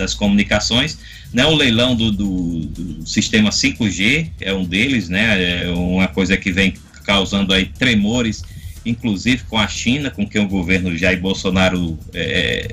[0.00, 0.98] das comunicações,
[1.32, 6.36] né, o leilão do, do, do, sistema 5G é um deles, né, é uma coisa
[6.36, 8.42] que vem causando aí tremores,
[8.84, 12.72] inclusive com a China, com quem o governo Jair Bolsonaro é,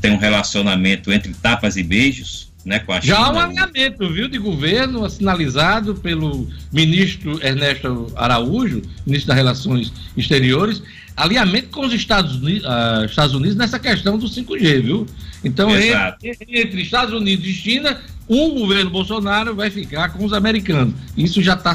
[0.00, 3.14] tem um relacionamento entre tapas e beijos, né, com a China.
[3.14, 9.92] Já há um alinhamento, viu, de governo sinalizado pelo ministro Ernesto Araújo, ministro das Relações
[10.16, 10.82] Exteriores,
[11.16, 15.06] alinhamento com os Estados Unidos, uh, Estados Unidos nessa questão do 5G, viu?
[15.44, 20.94] Então, entre, entre, Estados Unidos e China, um governo Bolsonaro vai ficar com os americanos.
[21.16, 21.74] Isso já está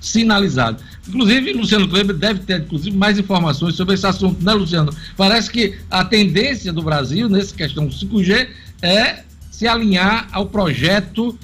[0.00, 0.82] sinalizado.
[1.06, 4.94] Inclusive, Luciano Kleber deve ter, inclusive, mais informações sobre esse assunto, né, Luciano?
[5.16, 8.48] Parece que a tendência do Brasil, nessa questão do 5G,
[8.82, 11.36] é se alinhar ao projeto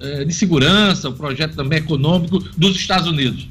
[0.00, 3.48] eh, de segurança, o projeto também econômico dos Estados Unidos.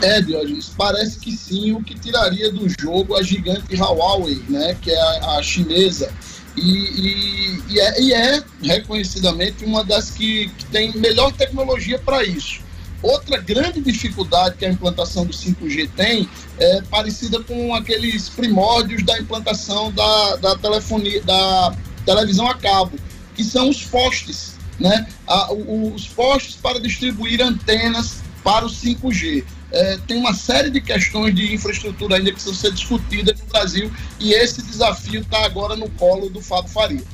[0.00, 4.90] É, Diogenes, parece que sim, o que tiraria do jogo a gigante Huawei, né, que
[4.90, 6.10] é a, a chinesa,
[6.58, 12.60] e, e, é, e, é, reconhecidamente uma das que, que tem melhor tecnologia para isso.
[13.02, 19.18] Outra grande dificuldade que a implantação do 5G tem é parecida com aqueles primórdios da
[19.18, 22.98] implantação da, da telefonia, da televisão a cabo,
[23.36, 25.06] que são os postes, né?
[25.28, 29.44] A, os postes para distribuir antenas para o 5G.
[29.70, 33.90] É, tem uma série de questões de infraestrutura ainda que precisam ser discutidas no Brasil
[34.18, 37.04] e esse desafio está agora no colo do Fábio Faria.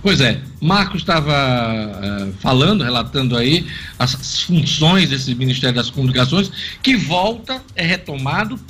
[0.00, 3.66] Pois é, Marcos estava uh, falando, relatando aí
[3.98, 8.60] as funções desse Ministério das Comunicações, que volta, é retomado,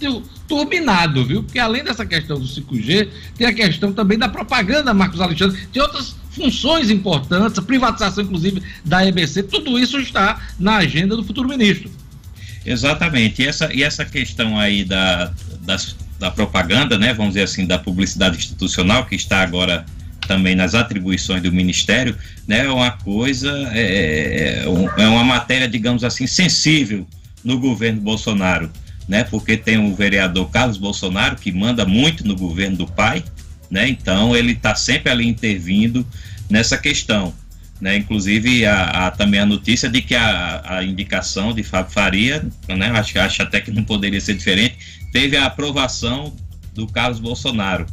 [0.47, 1.43] turbinado, viu?
[1.43, 5.83] Porque além dessa questão do 5G, tem a questão também da propaganda, Marcos Alexandre, tem
[5.83, 11.47] outras funções importantes, a privatização, inclusive, da EBC, tudo isso está na agenda do futuro
[11.47, 11.91] ministro.
[12.65, 17.67] Exatamente, e essa, e essa questão aí da, das, da propaganda, né, vamos dizer assim,
[17.67, 19.87] da publicidade institucional, que está agora
[20.27, 22.17] também nas atribuições do Ministério,
[22.47, 27.07] né, é uma coisa, é, é, é uma matéria, digamos assim, sensível
[27.43, 28.71] no governo Bolsonaro,
[29.09, 33.25] né, porque tem o vereador Carlos Bolsonaro, que manda muito no governo do pai,
[33.71, 36.07] né, então ele está sempre ali intervindo
[36.51, 37.33] nessa questão.
[37.81, 42.45] Né, inclusive a, a, também a notícia de que a, a indicação de Fábio Faria,
[42.67, 44.77] né, acho, acho até que não poderia ser diferente,
[45.13, 46.35] teve a aprovação
[46.75, 47.87] do Carlos Bolsonaro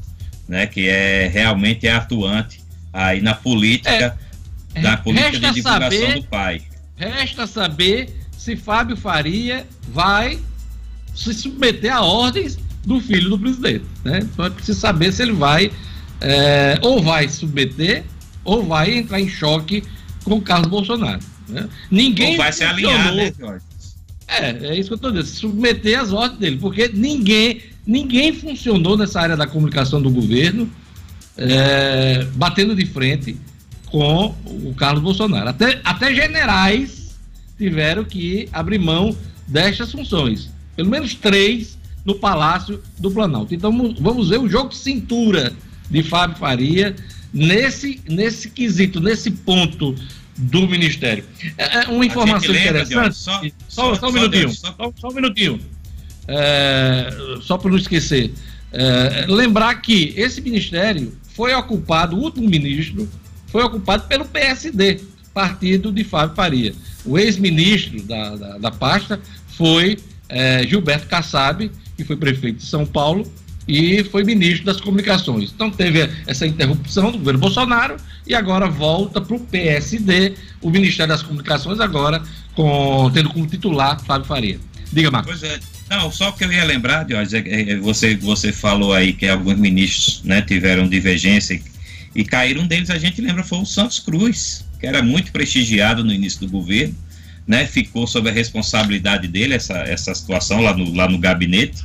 [0.47, 4.17] né, que é realmente é atuante aí na política,
[4.73, 6.61] é, da política de divulgação saber, do pai.
[6.95, 10.39] Resta saber se Fábio Faria vai
[11.13, 13.85] se submeter a ordens do filho do presidente.
[14.03, 14.19] Né?
[14.21, 15.71] Então é preciso saber se ele vai
[16.21, 18.03] é, ou vai submeter
[18.45, 19.83] ou vai entrar em choque
[20.23, 21.19] com o Carlos Bolsonaro.
[21.49, 21.67] Né?
[21.91, 23.65] Ninguém ou vai se alinhar, né, Jorge?
[24.27, 28.97] É, é isso que eu estou dizendo, submeter às ordens dele, porque ninguém, ninguém funcionou
[28.97, 30.69] nessa área da comunicação do governo
[31.37, 33.37] é, batendo de frente
[33.87, 35.49] com o Carlos Bolsonaro.
[35.49, 37.15] Até, até generais
[37.57, 39.15] tiveram que abrir mão
[39.47, 40.49] destas funções.
[40.75, 43.53] Pelo menos três no Palácio do Planalto.
[43.53, 45.53] Então vamos ver o jogo de cintura
[45.89, 46.95] de Fábio Faria
[47.35, 49.93] nesse, nesse quesito, nesse ponto
[50.37, 51.25] do Ministério.
[51.57, 53.53] É, é uma informação lembra, interessante.
[53.67, 54.49] Só, só, só, um minutinho.
[54.51, 55.59] Só, só um minutinho.
[56.27, 57.09] É,
[57.41, 58.33] só para não esquecer.
[58.71, 63.07] É, lembrar que esse ministério foi ocupado, o último ministro
[63.47, 65.01] foi ocupado pelo PSD,
[65.33, 66.73] partido de Fábio Faria.
[67.05, 72.85] O ex-ministro da, da, da, pasta foi é, Gilberto Kassab, que foi prefeito de São
[72.85, 73.31] Paulo
[73.67, 75.51] e foi ministro das comunicações.
[75.53, 77.97] Então teve essa interrupção do governo Bolsonaro
[78.27, 82.21] e agora volta para o PSD, o Ministério das Comunicações, agora
[82.53, 84.59] com, tendo como titular Fábio Faria.
[84.91, 85.39] Diga, Marcos.
[85.39, 85.59] Pois é.
[85.89, 90.21] Não, só que eu ia lembrar, é, é, você, você falou aí que alguns ministros
[90.23, 91.59] né, tiveram divergência
[92.15, 96.03] e caíram um deles, a gente lembra, foi o Santos Cruz, que era muito prestigiado
[96.03, 96.95] no início do governo,
[97.45, 101.83] né, ficou sob a responsabilidade dele essa, essa situação lá no, lá no gabinete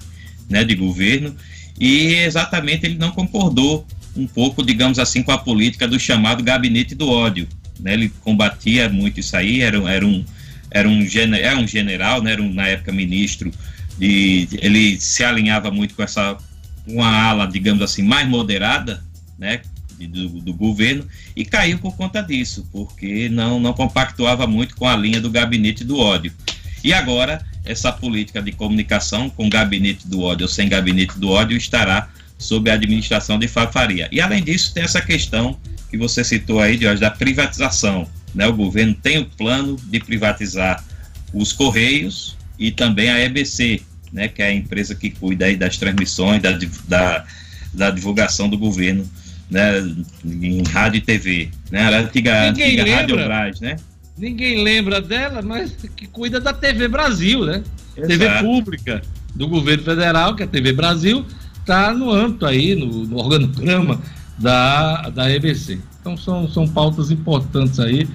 [0.48, 1.36] né, de governo,
[1.80, 6.94] e exatamente ele não concordou um pouco, digamos assim, com a política do chamado gabinete
[6.94, 7.48] do ódio.
[7.78, 7.94] Né?
[7.94, 10.24] Ele combatia muito isso aí, era, era, um,
[10.70, 12.32] era, um, era um general, né?
[12.32, 13.50] era um, na época ministro,
[13.98, 16.36] de, ele se alinhava muito com essa
[16.86, 19.02] uma ala, digamos assim, mais moderada,
[19.38, 19.60] né,
[19.98, 24.96] do, do, governo e caiu por conta disso, porque não, não compactuava muito com a
[24.96, 26.32] linha do gabinete do ódio.
[26.82, 31.56] E agora, essa política de comunicação com gabinete do ódio ou sem gabinete do ódio
[31.56, 34.08] estará sob a administração de Fábio Faria.
[34.10, 35.58] E além disso, tem essa questão
[35.90, 38.08] que você citou aí, Jorge, da privatização.
[38.34, 38.46] Né?
[38.46, 40.82] O governo tem o plano de privatizar
[41.34, 44.28] os Correios e também a EBC, né?
[44.28, 47.24] que é a empresa que cuida aí das transmissões, da, da,
[47.74, 49.08] da divulgação do governo
[49.50, 49.82] né,
[50.24, 53.16] em rádio e TV, né, a antiga, antiga Rádio
[53.60, 53.76] né?
[54.16, 57.62] Ninguém lembra dela, mas que cuida da TV Brasil, né?
[57.96, 58.08] Exato.
[58.08, 59.02] TV pública
[59.34, 61.24] do governo federal, que é a TV Brasil,
[61.60, 64.00] está no âmbito aí, no, no, organograma
[64.38, 65.78] da, da EBC.
[66.00, 68.08] Então são, são pautas importantes aí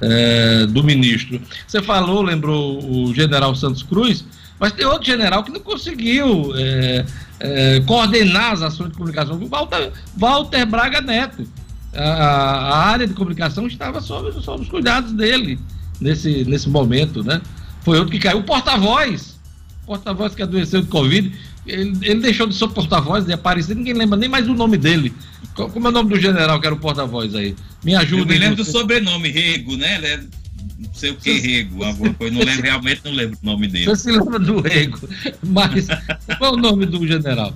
[0.00, 1.40] é, do ministro.
[1.66, 4.24] Você falou, lembrou o general Santos Cruz,
[4.58, 7.04] mas tem outro general que não conseguiu é,
[7.40, 9.38] é, coordenar as ações de comunicação.
[9.48, 11.46] Walter, Walter Braga Neto.
[11.94, 15.58] A, a, área de comunicação estava sob, sob os cuidados dele
[16.00, 17.40] nesse, nesse momento, né?
[17.82, 18.38] Foi outro que caiu.
[18.38, 19.38] O porta-voz,
[19.84, 21.32] porta-voz que adoeceu de Covid,
[21.66, 25.12] ele, ele deixou de ser porta-voz de aparecer, ninguém lembra nem mais o nome dele.
[25.54, 27.56] Como é o nome do general que era o porta-voz aí?
[27.84, 28.22] Me ajuda.
[28.22, 29.98] Eu me lembro do sobrenome, Rego, né?
[30.78, 33.84] não sei o que, Rego, alguma coisa, não lembro, realmente não lembro o nome dele.
[33.84, 34.98] Você se lembra do Rego,
[35.42, 35.86] mas
[36.38, 37.54] qual é o nome do general?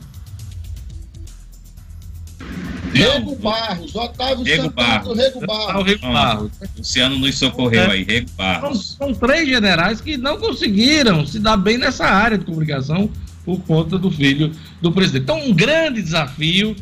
[2.94, 5.18] Rego Barros, Otávio Rego Barros.
[5.18, 5.86] Rego Barros.
[5.86, 6.52] Rego Barros.
[6.78, 8.96] Luciano nos socorreu aí, Rego Barros.
[8.98, 13.10] São, são, três generais que não conseguiram se dar bem nessa área de comunicação
[13.44, 15.24] por conta do filho do presidente.
[15.24, 16.74] Então, um grande desafio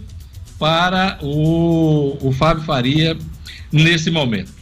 [0.59, 3.17] para o, o Fábio Faria
[3.71, 4.53] nesse momento.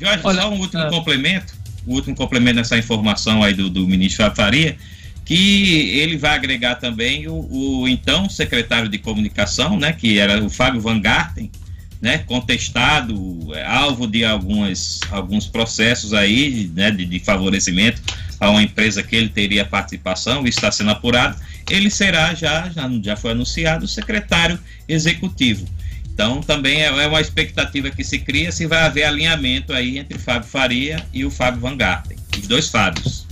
[0.00, 0.90] Jorge, Olha, só um último é...
[0.90, 1.54] complemento,
[1.86, 4.76] o um último complemento nessa informação aí do, do ministro Fábio Faria,
[5.32, 10.50] que ele vai agregar também o, o, então secretário de comunicação, né, que era o
[10.50, 11.50] Fábio Van Garten,
[12.02, 13.14] né, contestado,
[13.54, 18.02] é, alvo de algumas, alguns processos aí, né, de, de favorecimento
[18.38, 21.34] a uma empresa que ele teria participação, está sendo apurado,
[21.70, 25.66] ele será já, já, já foi anunciado, secretário executivo.
[26.12, 30.18] Então, também é, é uma expectativa que se cria se vai haver alinhamento aí entre
[30.18, 33.31] Fábio Faria e o Fábio Van Garten, os dois Fábios.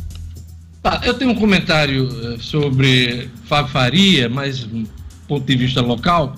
[0.83, 4.89] Tá, eu tenho um comentário eh, sobre Fábio Faria, mas do
[5.29, 6.35] ponto de vista local,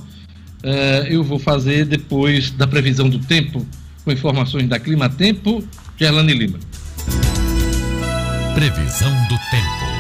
[0.65, 3.65] uh, eu vou fazer depois da previsão do tempo,
[4.05, 5.65] com informações da Clima Tempo,
[5.97, 6.59] Gerlane Lima.
[8.55, 9.92] Previsão do tempo.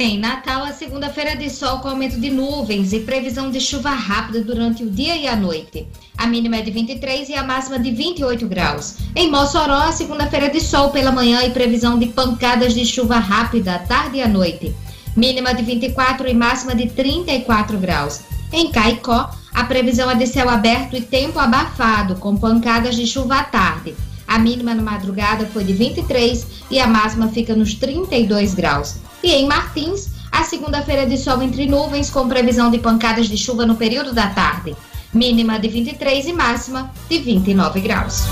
[0.00, 4.40] Em Natal, a segunda-feira de sol com aumento de nuvens e previsão de chuva rápida
[4.40, 5.88] durante o dia e a noite.
[6.16, 8.98] A mínima é de 23 e a máxima de 28 graus.
[9.16, 13.74] Em Mossoró, a segunda-feira de sol pela manhã e previsão de pancadas de chuva rápida
[13.74, 14.72] à tarde e à noite.
[15.16, 18.20] Mínima de 24 e máxima de 34 graus.
[18.52, 23.40] Em Caicó, a previsão é de céu aberto e tempo abafado, com pancadas de chuva
[23.40, 23.96] à tarde.
[24.28, 29.07] A mínima na madrugada foi de 23 e a máxima fica nos 32 graus.
[29.22, 33.66] E em Martins, a segunda-feira de sol entre nuvens, com previsão de pancadas de chuva
[33.66, 34.76] no período da tarde.
[35.12, 38.22] Mínima de 23 e máxima de 29 graus.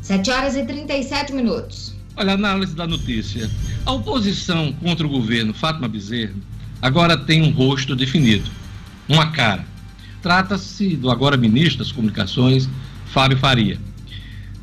[0.00, 1.94] Sete horas e 37 minutos.
[2.16, 3.50] Olha, análise da notícia.
[3.84, 6.34] A oposição contra o governo Fátima Bezerra
[6.80, 8.48] agora tem um rosto definido,
[9.08, 9.66] uma cara.
[10.22, 12.68] Trata-se do agora ministro das Comunicações,
[13.06, 13.78] Fábio Faria.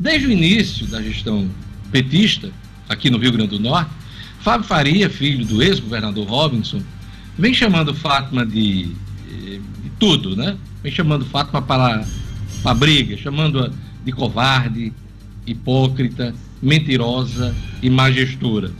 [0.01, 1.47] Desde o início da gestão
[1.91, 2.51] petista,
[2.89, 3.91] aqui no Rio Grande do Norte,
[4.39, 6.81] Fábio Faria, filho do ex-governador Robinson,
[7.37, 8.85] vem chamando Fátima de,
[9.27, 9.61] de,
[9.99, 10.57] tudo, né?
[10.81, 12.03] Vem chamando Fátima para,
[12.63, 13.69] para briga, chamando-a
[14.03, 14.91] de covarde,
[15.45, 18.71] hipócrita, mentirosa e majestura.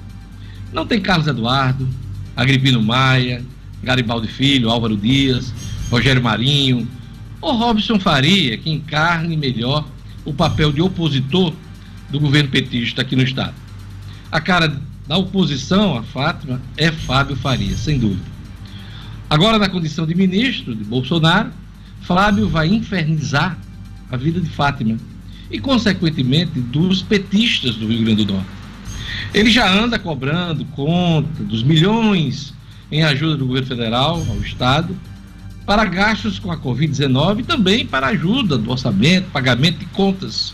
[0.74, 1.88] Não tem Carlos Eduardo,
[2.36, 3.46] Agripino Maia,
[3.84, 5.54] Garibaldi Filho, Álvaro Dias,
[5.92, 6.88] Rogério Marinho,
[7.40, 9.86] ou Robson Faria, que encarne melhor
[10.26, 11.54] o papel de opositor
[12.10, 13.54] do governo petista aqui no Estado.
[14.32, 18.30] A cara da oposição a Fátima é Fábio Faria, sem dúvida.
[19.30, 21.52] Agora, na condição de ministro de Bolsonaro,
[22.02, 23.58] Fábio vai infernizar
[24.12, 24.98] a vida de Fátima
[25.50, 28.50] e, consequentemente, dos petistas do Rio Grande do Norte.
[29.34, 32.54] Ele já anda cobrando conta dos milhões
[32.92, 34.96] em ajuda do governo federal ao Estado
[35.72, 40.54] para gastos com a Covid-19 e também para ajuda do orçamento, pagamento de contas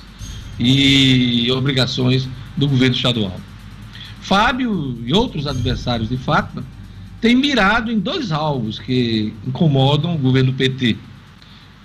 [0.59, 3.41] e obrigações do governo estadual.
[4.21, 6.63] Fábio e outros adversários de Fátima
[7.19, 10.95] têm mirado em dois alvos que incomodam o governo PT: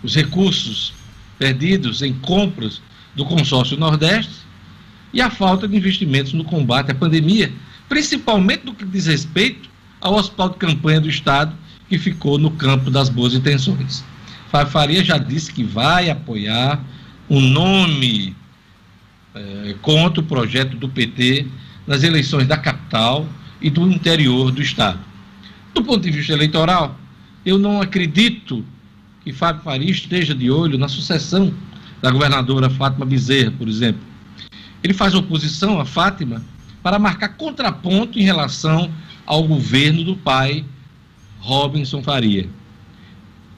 [0.02, 0.92] os recursos
[1.38, 2.82] perdidos em compras
[3.16, 4.42] do consórcio Nordeste
[5.10, 7.50] e a falta de investimentos no combate à pandemia,
[7.88, 9.70] principalmente no que diz respeito
[10.02, 11.61] ao hospital de campanha do Estado,
[11.92, 14.02] que ficou no campo das boas intenções.
[14.70, 16.82] Faria já disse que vai apoiar
[17.28, 18.34] o nome
[19.34, 21.46] é, contra o projeto do PT
[21.86, 23.28] nas eleições da capital
[23.60, 25.00] e do interior do Estado.
[25.74, 26.98] Do ponto de vista eleitoral,
[27.44, 28.64] eu não acredito
[29.22, 31.52] que Fábio Faria esteja de olho na sucessão
[32.00, 34.00] da governadora Fátima Bezerra, por exemplo.
[34.82, 36.42] Ele faz oposição a Fátima
[36.82, 38.90] para marcar contraponto em relação
[39.26, 40.64] ao governo do pai
[41.42, 42.48] Robinson Faria.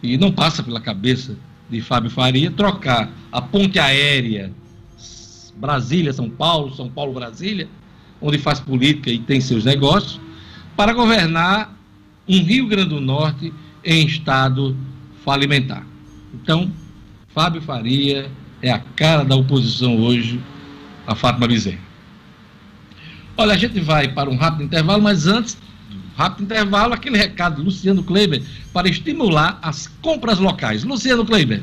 [0.02, 1.36] E não passa pela cabeça
[1.70, 4.50] de Fábio Faria trocar a ponte aérea
[5.56, 7.68] Brasília-São Paulo, São Paulo-Brasília,
[8.20, 10.20] onde faz política e tem seus negócios,
[10.76, 11.76] para governar
[12.26, 13.52] um Rio Grande do Norte
[13.84, 14.76] em estado
[15.22, 15.86] falimentar.
[16.32, 16.72] Então,
[17.28, 18.30] Fábio Faria
[18.62, 20.40] é a cara da oposição hoje
[21.06, 21.78] a Fátima Bezerra.
[23.36, 25.58] Olha, a gente vai para um rápido intervalo, mas antes
[26.16, 28.42] rápido intervalo, aquele recado do Luciano Kleiber
[28.72, 30.84] para estimular as compras locais.
[30.84, 31.62] Luciano Kleiber.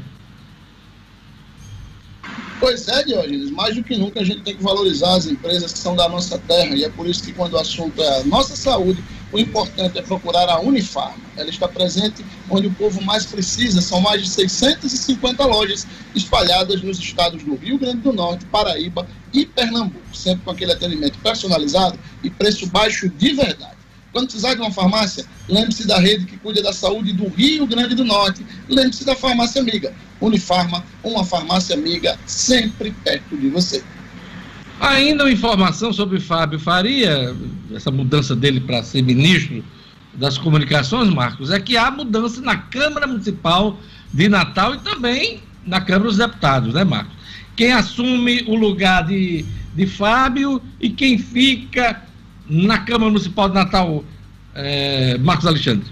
[2.61, 5.79] Pois é, Diógenes, mais do que nunca a gente tem que valorizar as empresas que
[5.79, 9.03] são da nossa terra e é por isso que quando o assunto é nossa saúde,
[9.31, 11.17] o importante é procurar a Unifarma.
[11.35, 16.99] Ela está presente onde o povo mais precisa, são mais de 650 lojas espalhadas nos
[16.99, 22.29] estados do Rio Grande do Norte, Paraíba e Pernambuco, sempre com aquele atendimento personalizado e
[22.29, 23.80] preço baixo de verdade.
[24.12, 27.95] Quando precisar de uma farmácia, lembre-se da rede que cuida da saúde do Rio Grande
[27.95, 28.45] do Norte.
[28.68, 29.93] Lembre-se da farmácia amiga.
[30.20, 33.84] Unifarma, uma farmácia amiga sempre perto de você.
[34.82, 37.36] Ainda uma informação sobre Fábio Faria,
[37.74, 39.64] essa mudança dele para ser ministro
[40.14, 43.80] das comunicações, Marcos, é que há mudança na Câmara Municipal
[44.12, 47.14] de Natal e também na Câmara dos Deputados, né, Marcos?
[47.55, 49.45] Quem assume o lugar de,
[49.76, 52.01] de Fábio e quem fica
[52.51, 54.03] na Câmara Municipal de Natal,
[54.53, 55.89] é, Marcos Alexandre?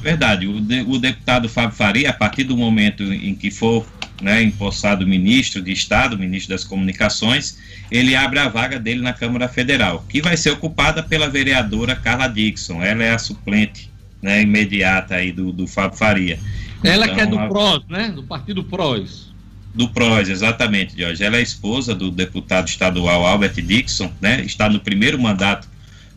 [0.00, 0.46] Verdade.
[0.46, 3.84] O, de, o, deputado Fábio Faria, a partir do momento em que for
[4.22, 7.58] né, empossado ministro de Estado, ministro das Comunicações,
[7.90, 12.28] ele abre a vaga dele na Câmara Federal, que vai ser ocupada pela vereadora Carla
[12.28, 12.80] Dixon.
[12.80, 13.90] Ela é a suplente
[14.22, 16.38] né, imediata aí do, do Fábio Faria.
[16.84, 17.48] Ela então, que é do a...
[17.48, 18.08] PROS, né?
[18.10, 19.33] Do Partido PROS.
[19.74, 21.24] Do PROS, exatamente, Jorge.
[21.24, 24.40] Ela é esposa do deputado estadual Albert Dixon, né?
[24.42, 25.68] Está no primeiro mandato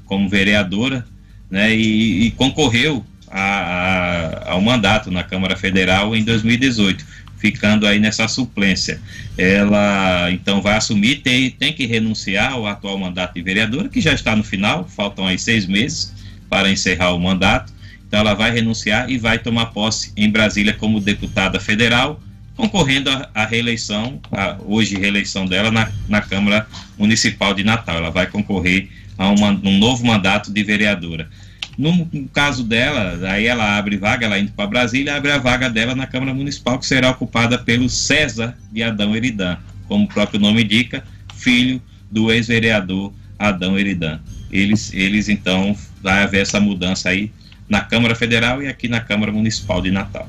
[0.05, 1.03] como vereadora,
[1.49, 1.75] né?
[1.75, 7.03] E, e concorreu a, a, ao mandato na Câmara Federal em 2018,
[7.37, 9.01] ficando aí nessa suplência.
[9.35, 14.13] Ela então vai assumir, tem, tem que renunciar ao atual mandato de vereadora, que já
[14.13, 16.13] está no final, faltam aí seis meses
[16.47, 17.73] para encerrar o mandato.
[18.07, 22.21] Então ela vai renunciar e vai tomar posse em Brasília como deputada federal
[22.57, 27.97] concorrendo à reeleição, a, hoje reeleição dela na, na Câmara Municipal de Natal.
[27.97, 31.29] Ela vai concorrer a uma, um novo mandato de vereadora.
[31.77, 35.69] No, no, caso dela, aí ela abre vaga, ela indo para Brasília, abre a vaga
[35.69, 40.39] dela na Câmara Municipal, que será ocupada pelo César de Adão Eridan, como o próprio
[40.39, 41.03] nome indica,
[41.35, 41.79] filho
[42.11, 44.19] do ex-vereador Adão Eridan.
[44.51, 47.31] Eles, eles então, vai haver essa mudança aí
[47.69, 50.27] na Câmara Federal e aqui na Câmara Municipal de Natal.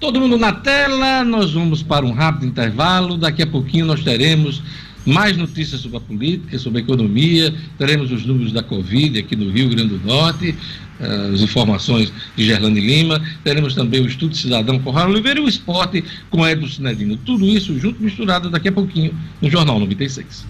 [0.00, 3.18] Todo mundo na tela, nós vamos para um rápido intervalo.
[3.18, 4.62] Daqui a pouquinho nós teremos
[5.04, 9.50] mais notícias sobre a política, sobre a economia, teremos os números da Covid aqui no
[9.50, 10.54] Rio Grande do Norte,
[11.00, 15.42] uh, as informações de Gerlane Lima, teremos também o Estudo Cidadão com Raul Oliveira e
[15.42, 17.18] o esporte com Edson Cinedino.
[17.18, 20.46] Tudo isso junto, misturado daqui a pouquinho no Jornal 96.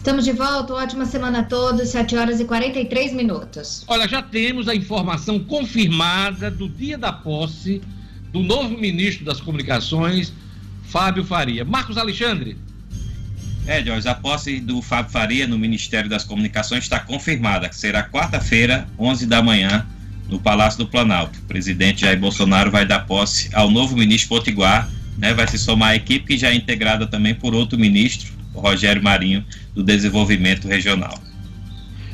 [0.00, 3.84] Estamos de volta, ótima semana a todos, 7 horas e 43 minutos.
[3.86, 7.82] Olha, já temos a informação confirmada do dia da posse
[8.32, 10.32] do novo ministro das Comunicações,
[10.84, 11.66] Fábio Faria.
[11.66, 12.56] Marcos Alexandre.
[13.66, 18.02] É, Jorge, a posse do Fábio Faria no Ministério das Comunicações está confirmada, que será
[18.02, 19.86] quarta-feira, 11 da manhã,
[20.30, 21.38] no Palácio do Planalto.
[21.40, 24.88] O presidente Jair Bolsonaro vai dar posse ao novo ministro Potiguar,
[25.18, 28.60] né, vai se somar à equipe que já é integrada também por outro ministro, o
[28.60, 29.44] Rogério Marinho,
[29.74, 31.20] do Desenvolvimento Regional.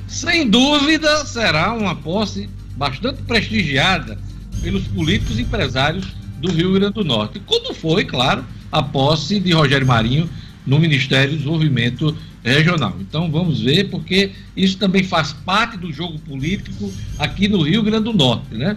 [0.06, 4.18] Sem dúvida, será uma posse bastante prestigiada
[4.62, 6.06] pelos políticos e empresários
[6.40, 10.28] do Rio Grande do Norte, como foi, claro, a posse de Rogério Marinho
[10.66, 12.96] no Ministério do Desenvolvimento Regional.
[13.00, 18.04] Então vamos ver, porque isso também faz parte do jogo político aqui no Rio Grande
[18.04, 18.76] do Norte, né?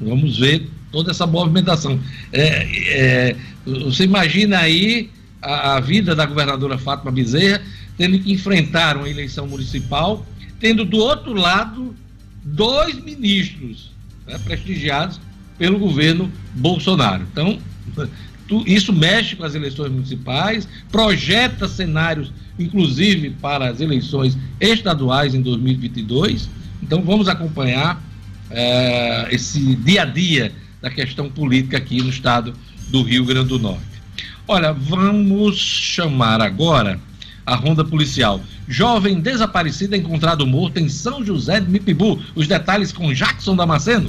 [0.00, 2.00] Vamos ver toda essa movimentação.
[2.32, 5.10] É, é, você imagina aí
[5.42, 7.60] a, a vida da governadora Fátima Bezerra,
[8.00, 10.24] tendo que enfrentar uma eleição municipal,
[10.58, 11.94] tendo do outro lado
[12.42, 13.92] dois ministros
[14.26, 15.20] né, prestigiados
[15.58, 17.26] pelo governo Bolsonaro.
[17.30, 17.58] Então,
[18.64, 26.48] isso mexe com as eleições municipais, projeta cenários, inclusive, para as eleições estaduais em 2022.
[26.82, 28.02] Então, vamos acompanhar
[28.50, 32.54] é, esse dia a dia da questão política aqui no estado
[32.88, 33.84] do Rio Grande do Norte.
[34.48, 36.98] Olha, vamos chamar agora
[37.50, 38.40] a ronda policial.
[38.68, 42.20] Jovem desaparecido encontrado morto em São José de Mipibu.
[42.36, 44.08] Os detalhes com Jackson Damasceno.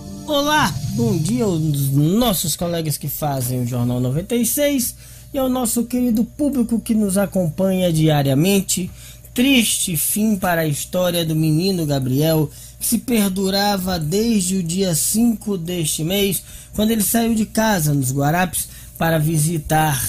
[0.33, 4.95] Olá, bom dia aos nossos colegas que fazem o Jornal 96
[5.33, 8.89] e ao nosso querido público que nos acompanha diariamente.
[9.33, 15.57] Triste fim para a história do menino Gabriel, que se perdurava desde o dia 5
[15.57, 16.41] deste mês,
[16.73, 20.01] quando ele saiu de casa nos Guarapes para visitar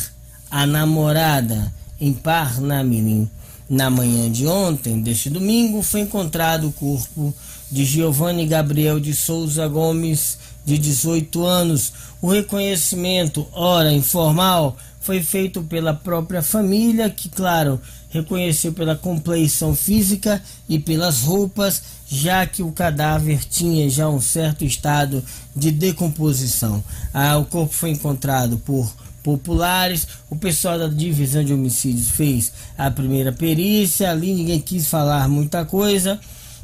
[0.49, 3.29] a namorada em Parnamirim.
[3.69, 7.35] Na manhã de ontem, deste domingo, foi encontrado o corpo
[7.73, 11.93] de Giovanni Gabriel de Souza Gomes, de 18 anos.
[12.21, 20.41] O reconhecimento, ora informal, foi feito pela própria família, que, claro, reconheceu pela compleição física
[20.69, 25.25] e pelas roupas, já que o cadáver tinha já um certo estado
[25.57, 26.85] de decomposição.
[27.13, 32.91] Ah, o corpo foi encontrado por populares, o pessoal da divisão de homicídios fez a
[32.91, 36.21] primeira perícia, ali ninguém quis falar muita coisa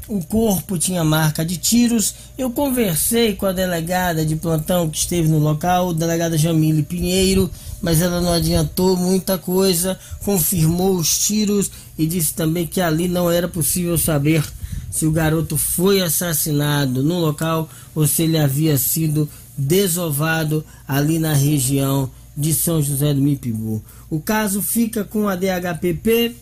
[0.08, 2.14] o corpo tinha marca de tiros.
[2.36, 7.50] Eu conversei com a delegada de plantão que esteve no local, delegada Jamile Pinheiro,
[7.80, 13.30] mas ela não adiantou muita coisa, confirmou os tiros e disse também que ali não
[13.30, 14.42] era possível saber
[14.90, 21.34] se o garoto foi assassinado no local ou se ele havia sido desovado ali na
[21.34, 23.84] região de São José do Mipibu.
[24.08, 26.34] O caso fica com a DHPP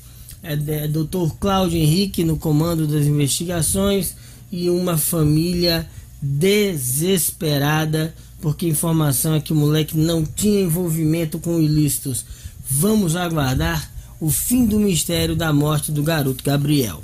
[0.47, 1.35] é, é Dr.
[1.39, 4.15] Cláudio Henrique no comando das investigações
[4.51, 5.89] e uma família
[6.23, 12.25] desesperada porque a informação é que o moleque não tinha envolvimento com ilícitos.
[12.69, 13.91] Vamos aguardar
[14.21, 17.03] o fim do mistério da morte do garoto Gabriel.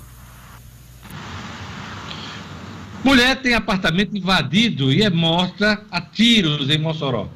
[3.04, 7.28] Mulher tem apartamento invadido e é morta a tiros em Mossoró.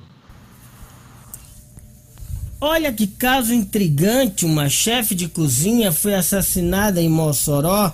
[2.61, 7.93] Olha que caso intrigante, uma chefe de cozinha foi assassinada em Mossoró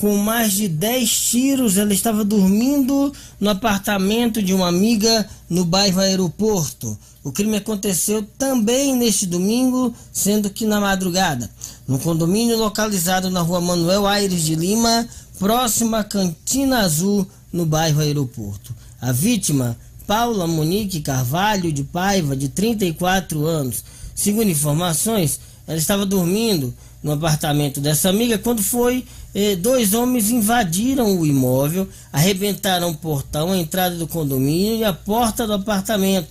[0.00, 1.78] com mais de 10 tiros.
[1.78, 6.98] Ela estava dormindo no apartamento de uma amiga no bairro Aeroporto.
[7.22, 11.48] O crime aconteceu também neste domingo, sendo que na madrugada,
[11.86, 18.00] no condomínio localizado na rua Manuel Aires de Lima, próxima à Cantina Azul, no bairro
[18.00, 18.74] Aeroporto.
[19.00, 19.76] A vítima,
[20.06, 23.84] Paula Monique Carvalho de Paiva, de 34 anos.
[24.14, 31.18] Segundo informações, ela estava dormindo no apartamento dessa amiga quando foi eh, dois homens invadiram
[31.18, 36.28] o imóvel, arrebentaram o portão, a entrada do condomínio e a porta do apartamento.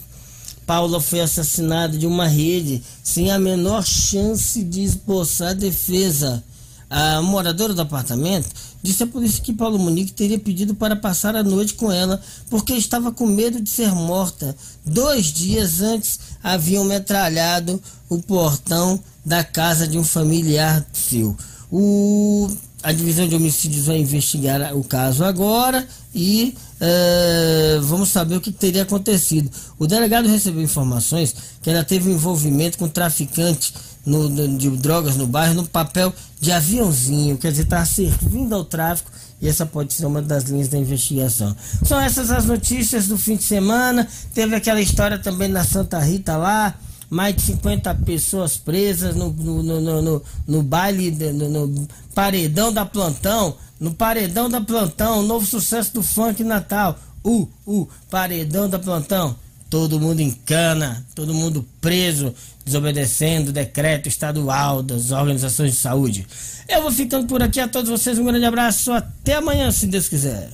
[0.66, 6.44] Paula foi assassinada de uma rede sem a menor chance de esboçar defesa.
[6.90, 8.48] A moradora do apartamento
[8.84, 12.74] disse à polícia que Paulo Monique teria pedido para passar a noite com ela porque
[12.74, 14.54] estava com medo de ser morta.
[14.86, 21.36] Dois dias antes haviam metralhado o portão da casa de um familiar seu.
[21.72, 22.50] O,
[22.84, 28.52] a divisão de homicídios vai investigar o caso agora e uh, vamos saber o que
[28.52, 29.50] teria acontecido.
[29.80, 33.74] O delegado recebeu informações que ela teve envolvimento com traficante
[34.06, 38.66] no, no, de drogas no bairro no papel de aviãozinho, quer dizer, está servindo ao
[38.66, 41.54] tráfico e essa pode ser uma das linhas da investigação.
[41.84, 44.08] São essas as notícias do fim de semana.
[44.34, 46.74] Teve aquela história também na Santa Rita lá,
[47.10, 53.58] mais de 50 pessoas presas no, no, no, no, no baile, no, paredão da plantão,
[53.80, 56.98] no paredão da plantão, novo sucesso do funk Natal.
[57.22, 59.36] O, uh, uh, paredão da plantão.
[59.74, 62.32] Todo mundo em cana, todo mundo preso,
[62.64, 66.28] desobedecendo o decreto estadual das organizações de saúde.
[66.70, 70.08] Eu vou ficando por aqui a todos vocês, um grande abraço, até amanhã, se Deus
[70.08, 70.52] quiser.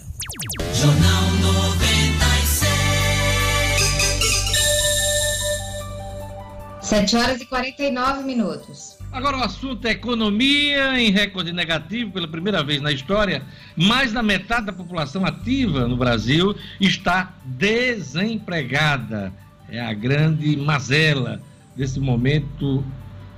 [0.73, 1.23] Jornal
[6.81, 8.98] 7 horas e 49 minutos.
[9.11, 13.41] Agora o assunto é economia em recorde negativo pela primeira vez na história.
[13.75, 19.33] Mais da metade da população ativa no Brasil está desempregada.
[19.67, 21.41] É a grande mazela
[21.75, 22.83] desse momento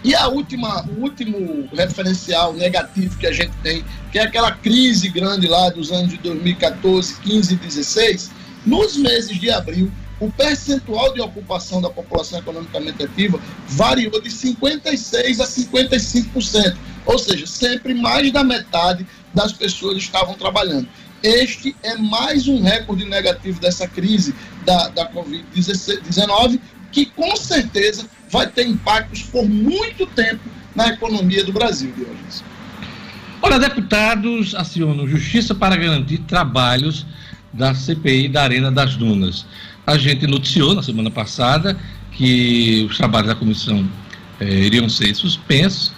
[0.03, 5.07] E a última, o último referencial negativo que a gente tem, que é aquela crise
[5.07, 8.32] grande lá dos anos de 2014, 15 e 16,
[8.66, 9.89] nos meses de abril,
[10.20, 16.76] o percentual de ocupação da população economicamente ativa variou de 56% a 55%.
[17.05, 20.88] Ou seja, sempre mais da metade das pessoas estavam trabalhando.
[21.24, 26.60] Este é mais um recorde negativo dessa crise da, da Covid-19,
[26.92, 30.42] que com certeza vai ter impactos por muito tempo
[30.76, 32.44] na economia do Brasil, Diogenes.
[33.42, 37.06] Olha, deputados acionam justiça para garantir trabalhos
[37.54, 39.46] da CPI da Arena das Dunas.
[39.88, 41.80] A gente noticiou na semana passada
[42.12, 43.90] que os trabalhos da comissão
[44.42, 45.94] eh, iriam ser suspensos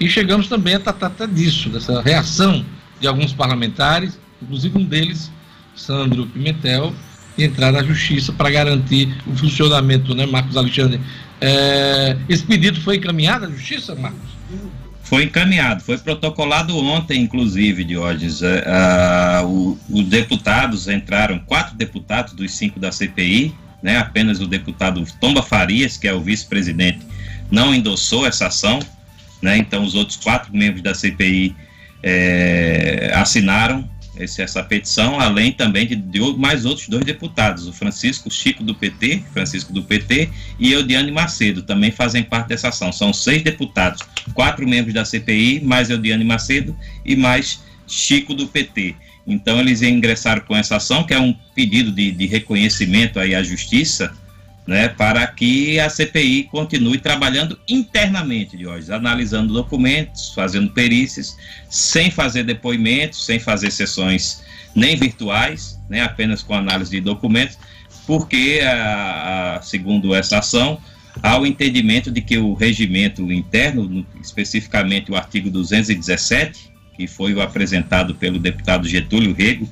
[0.00, 2.64] e chegamos também a tratar disso, dessa reação
[2.98, 5.30] de alguns parlamentares inclusive um deles,
[5.74, 6.92] Sandro Pimentel,
[7.38, 11.00] entrar na justiça para garantir o funcionamento, né, Marcos Alexandre?
[11.40, 14.30] É, esse pedido foi encaminhado à justiça, Marcos?
[15.02, 18.42] Foi encaminhado, foi protocolado ontem, inclusive, Diógenes.
[18.42, 18.62] É,
[19.44, 23.98] os deputados entraram, quatro deputados dos cinco da CPI, né?
[23.98, 27.00] Apenas o deputado Tomba Farias, que é o vice-presidente,
[27.50, 28.78] não endossou essa ação,
[29.42, 29.58] né?
[29.58, 31.54] Então os outros quatro membros da CPI
[32.02, 38.30] é, assinaram esse, essa petição, além também de, de, mais outros dois deputados, o Francisco
[38.30, 42.92] Chico do PT, Francisco do PT, e Eudiane Macedo, também fazem parte dessa ação.
[42.92, 44.02] São seis deputados,
[44.34, 48.94] quatro membros da CPI, mais Eudiane Macedo e mais Chico do PT.
[49.26, 53.42] Então eles ingressaram com essa ação, que é um pedido de, de reconhecimento aí à
[53.42, 54.12] justiça,
[54.66, 61.36] né, para que a CPI continue trabalhando internamente, hoje, analisando documentos, fazendo perícias,
[61.68, 64.42] sem fazer depoimentos, sem fazer sessões
[64.74, 67.58] nem virtuais, né, apenas com análise de documentos,
[68.06, 70.78] porque, a, a, segundo essa ação,
[71.22, 78.14] há o entendimento de que o regimento interno, especificamente o artigo 217, que foi apresentado
[78.14, 79.68] pelo deputado Getúlio Rego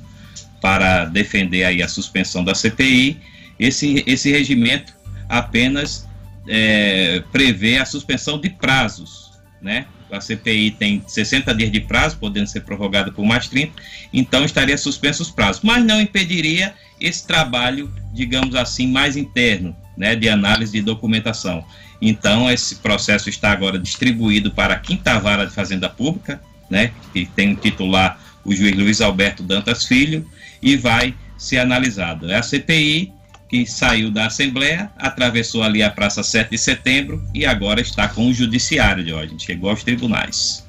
[0.61, 3.17] para defender aí a suspensão da CPI,
[3.59, 4.93] esse, esse regimento
[5.27, 6.07] apenas
[6.47, 9.31] é, prevê a suspensão de prazos,
[9.61, 9.85] né?
[10.11, 13.71] A CPI tem 60 dias de prazo, podendo ser prorrogada por mais 30,
[14.11, 20.13] então estaria suspenso os prazos, mas não impediria esse trabalho, digamos assim, mais interno, né,
[20.13, 21.63] de análise de documentação.
[22.01, 27.25] Então, esse processo está agora distribuído para a quinta vara de Fazenda Pública, né, que
[27.25, 30.27] tem o titular o juiz Luiz Alberto Dantas Filho,
[30.61, 32.31] e vai ser analisado.
[32.33, 33.13] A CPI
[33.51, 38.29] que saiu da Assembleia, atravessou ali a Praça 7 de Setembro e agora está com
[38.29, 40.65] o Judiciário hoje, chegou aos tribunais.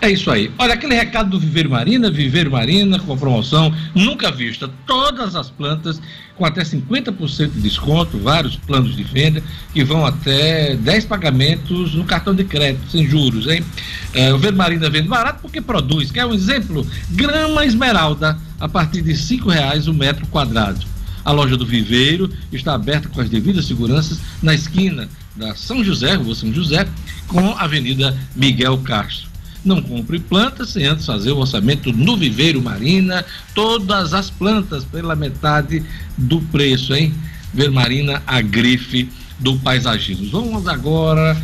[0.00, 0.50] É isso aí.
[0.58, 4.68] Olha, aquele recado do Viveiro Marina, Viveiro Marina com promoção nunca vista.
[4.84, 6.00] Todas as plantas
[6.34, 9.40] com até 50% de desconto, vários planos de venda
[9.72, 13.62] que vão até 10 pagamentos no cartão de crédito, sem juros, hein?
[14.12, 16.10] É, o Viveiro Marina vende barato porque produz.
[16.10, 16.84] Quer um exemplo?
[17.10, 20.97] Grama esmeralda a partir de R$ reais o metro quadrado.
[21.28, 26.14] A loja do Viveiro está aberta com as devidas seguranças na esquina da São José,
[26.14, 26.88] Rua São José,
[27.26, 29.28] com a Avenida Miguel Castro.
[29.62, 35.14] Não compre plantas sem antes fazer o orçamento no Viveiro Marina, todas as plantas pela
[35.14, 35.84] metade
[36.16, 37.12] do preço, hein?
[37.52, 40.30] Ver Marina, a grife do paisagismo.
[40.30, 41.36] Vamos agora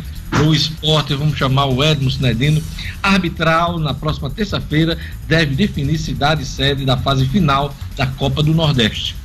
[0.43, 2.59] o esporte, vamos chamar o Edmo Sinedino.
[3.03, 8.51] Arbitral, na próxima terça-feira, deve definir cidade e sede da fase final da Copa do
[8.51, 9.15] Nordeste.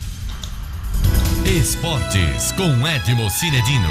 [1.50, 3.88] Esportes com Edmo Cinedino.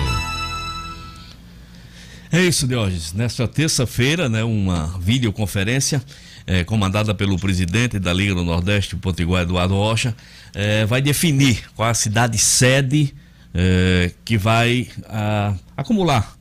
[2.32, 3.12] É isso, Diógenes.
[3.12, 6.02] Nesta terça-feira, né, uma videoconferência
[6.48, 10.16] é, comandada pelo presidente da Liga do Nordeste, o Potiguar Eduardo Rocha,
[10.54, 13.14] é, vai definir qual a cidade sede
[13.54, 16.40] é, que vai a, acumular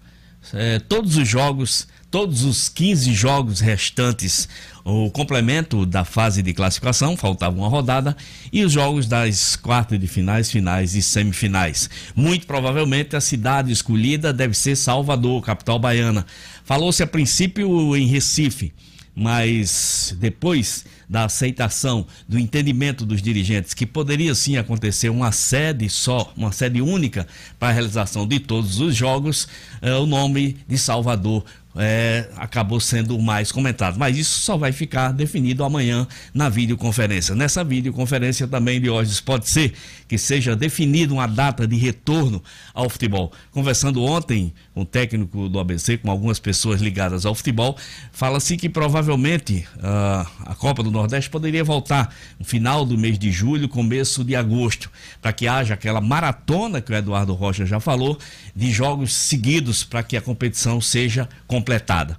[0.55, 4.49] é, todos os jogos todos os 15 jogos restantes,
[4.85, 8.17] o complemento da fase de classificação, faltava uma rodada,
[8.53, 11.91] e os jogos das quartas de finais, finais e semifinais.
[12.15, 16.25] Muito provavelmente a cidade escolhida deve ser Salvador, capital baiana.
[16.65, 18.73] Falou-se a princípio em Recife
[19.19, 26.33] mas depois da aceitação, do entendimento dos dirigentes que poderia sim acontecer uma sede só,
[26.37, 27.27] uma sede única
[27.59, 29.49] para a realização de todos os jogos,
[29.83, 31.45] é, o nome de Salvador
[31.79, 33.99] é, acabou sendo o mais comentado.
[33.99, 37.35] Mas isso só vai ficar definido amanhã na videoconferência.
[37.35, 39.73] Nessa videoconferência também de hoje pode ser
[40.09, 42.43] que seja definida uma data de retorno
[42.73, 43.31] ao futebol.
[43.53, 47.77] Conversando ontem com o técnico do ABC, com algumas pessoas ligadas ao futebol,
[48.11, 53.31] fala-se que provavelmente uh, a Copa do Nordeste poderia voltar no final do mês de
[53.31, 54.91] julho, começo de agosto,
[55.21, 58.19] para que haja aquela maratona que o Eduardo Rocha já falou,
[58.57, 62.17] de jogos seguidos para que a competição seja completada.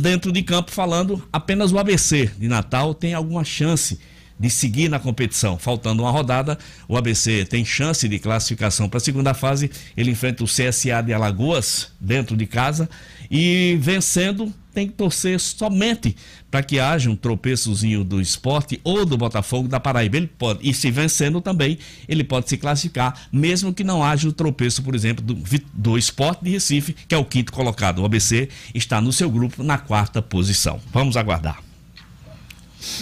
[0.00, 4.00] Dentro de campo, falando, apenas o ABC de Natal tem alguma chance
[4.40, 5.58] de seguir na competição.
[5.58, 9.70] Faltando uma rodada, o ABC tem chance de classificação para a segunda fase.
[9.94, 12.88] Ele enfrenta o CSA de Alagoas dentro de casa
[13.30, 16.16] e vencendo tem que torcer somente
[16.50, 20.16] para que haja um tropeçozinho do esporte ou do Botafogo da Paraíba.
[20.16, 21.78] Ele pode, e se vencendo também,
[22.08, 25.36] ele pode se classificar, mesmo que não haja o tropeço, por exemplo, do,
[25.74, 27.98] do esporte de Recife, que é o quinto colocado.
[27.98, 30.80] O ABC está no seu grupo na quarta posição.
[30.92, 31.60] Vamos aguardar.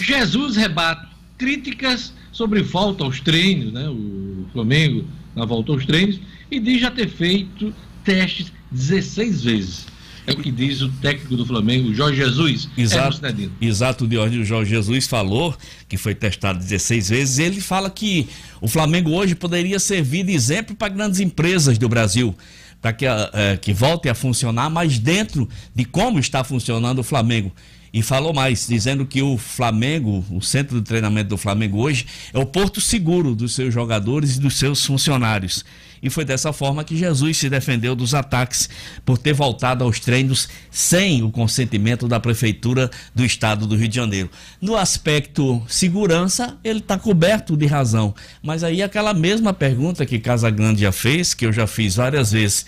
[0.01, 1.07] Jesus rebate
[1.39, 3.89] críticas sobre volta aos treinos, né?
[3.89, 6.19] O Flamengo na volta aos treinos
[6.51, 7.73] e diz já ter feito
[8.03, 9.87] testes 16 vezes.
[10.27, 12.69] É o que diz o técnico do Flamengo, Jorge Jesus.
[12.77, 17.39] Exato, é exato de onde o Jorge Jesus falou, que foi testado 16 vezes.
[17.39, 18.27] Ele fala que
[18.61, 22.35] o Flamengo hoje poderia servir de exemplo para grandes empresas do Brasil
[22.81, 27.51] para que, é, que volte a funcionar, mas dentro de como está funcionando o Flamengo.
[27.93, 32.37] E falou mais, dizendo que o Flamengo, o centro de treinamento do Flamengo hoje, é
[32.39, 35.65] o porto seguro dos seus jogadores e dos seus funcionários.
[36.01, 38.69] E foi dessa forma que Jesus se defendeu dos ataques
[39.05, 43.95] por ter voltado aos treinos sem o consentimento da Prefeitura do Estado do Rio de
[43.95, 44.29] Janeiro.
[44.61, 48.15] No aspecto segurança, ele está coberto de razão.
[48.41, 52.31] Mas aí aquela mesma pergunta que Casa Grande já fez, que eu já fiz várias
[52.31, 52.65] vezes.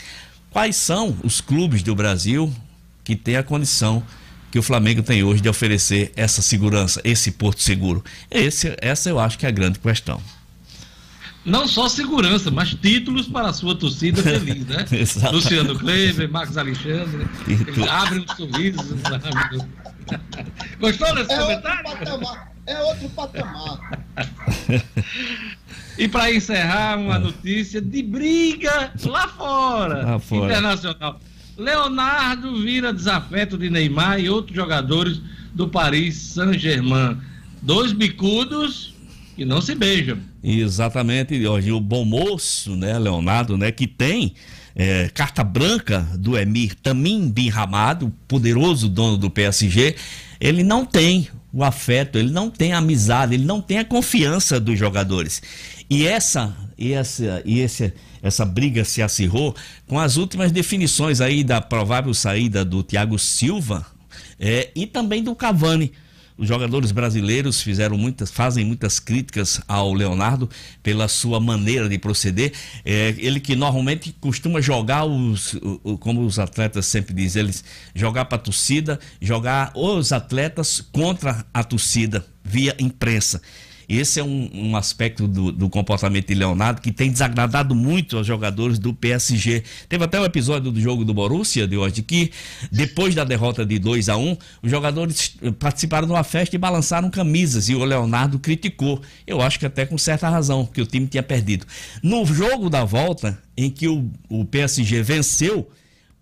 [0.49, 2.53] Quais são os clubes do Brasil
[3.03, 4.03] que têm a condição
[4.52, 8.04] que o Flamengo tem hoje de oferecer essa segurança, esse porto seguro?
[8.30, 10.22] Esse, essa eu acho que é a grande questão
[11.43, 14.86] não só segurança, mas títulos para a sua torcida feliz, né?
[15.32, 18.97] Luciano Kleber, Marcos Alexandre, eles abrem um sorriso.
[20.80, 21.89] Gostou desse é comentário?
[21.89, 24.06] Outro patamar, é outro patamar.
[25.97, 31.20] e para encerrar, uma notícia de briga lá fora, lá fora, internacional.
[31.58, 35.22] Leonardo vira desafeto de Neymar e outros jogadores
[35.54, 37.18] do Paris Saint-Germain.
[37.62, 38.93] Dois bicudos
[39.36, 40.18] que não se beijam.
[40.43, 44.34] Exatamente, hoje o bom moço, né, Leonardo, né, que tem
[44.76, 49.95] é, carta branca do Emir Tamim Bin Hamad, o poderoso dono do PSG,
[50.39, 54.60] ele não tem o afeto, ele não tem a amizade, ele não tem a confiança
[54.60, 55.41] dos jogadores.
[55.89, 59.55] E essa, e essa, e esse, essa briga se acirrou
[59.86, 63.86] com as últimas definições aí da provável saída do Thiago Silva
[64.39, 65.91] é, e também do Cavani.
[66.36, 70.49] Os jogadores brasileiros fizeram muitas, fazem muitas críticas ao Leonardo
[70.82, 72.51] pela sua maneira de proceder.
[72.84, 75.55] É, ele que normalmente costuma jogar os,
[75.99, 77.63] como os atletas sempre dizem, eles
[77.93, 83.39] jogar para a torcida, jogar os atletas contra a torcida via imprensa.
[83.92, 88.26] Esse é um, um aspecto do, do, comportamento de Leonardo que tem desagradado muito aos
[88.26, 89.64] jogadores do PSG.
[89.89, 92.32] Teve até um episódio do jogo do Borussia de hoje que,
[92.72, 97.10] depois da derrota de 2 a 1 os jogadores participaram de uma festa e balançaram
[97.10, 99.02] camisas e o Leonardo criticou.
[99.28, 101.66] Eu acho que até com certa razão, que o time tinha perdido.
[102.02, 105.70] No jogo da volta, em que o, o PSG venceu,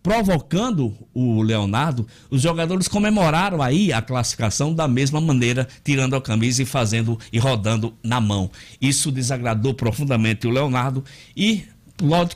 [0.02, 6.64] provocando o Leonardo, os jogadores comemoraram aí a classificação da mesma maneira, tirando a camisa
[6.64, 8.50] e fazendo e rodando na mão.
[8.82, 11.04] Isso desagradou profundamente o Leonardo
[11.36, 11.64] e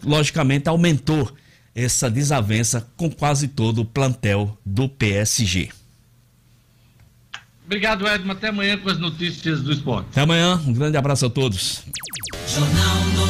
[0.04, 1.32] logicamente aumentou
[1.76, 5.70] essa desavença com quase todo o plantel do PSG.
[7.66, 8.34] Obrigado, Edmo.
[8.34, 10.08] Até amanhã com as notícias do esporte.
[10.12, 10.62] Até amanhã.
[10.68, 11.84] Um grande abraço a todos.
[12.48, 13.23] Jornal 96.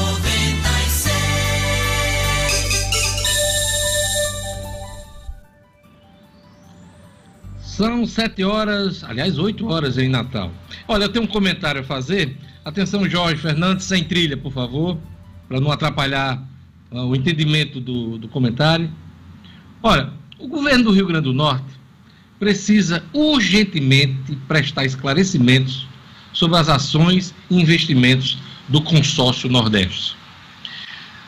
[7.76, 10.54] São sete horas, aliás, oito horas em Natal.
[10.88, 12.38] Olha, eu tenho um comentário a fazer.
[12.64, 14.96] Atenção, Jorge Fernandes, sem trilha, por favor,
[15.48, 16.40] para não atrapalhar
[16.92, 18.92] uh, o entendimento do, do comentário.
[19.82, 21.66] Olha, o governo do Rio Grande do Norte
[22.38, 25.88] precisa urgentemente prestar esclarecimentos
[26.32, 28.38] sobre as ações e investimentos
[28.70, 30.16] do consórcio Nordeste.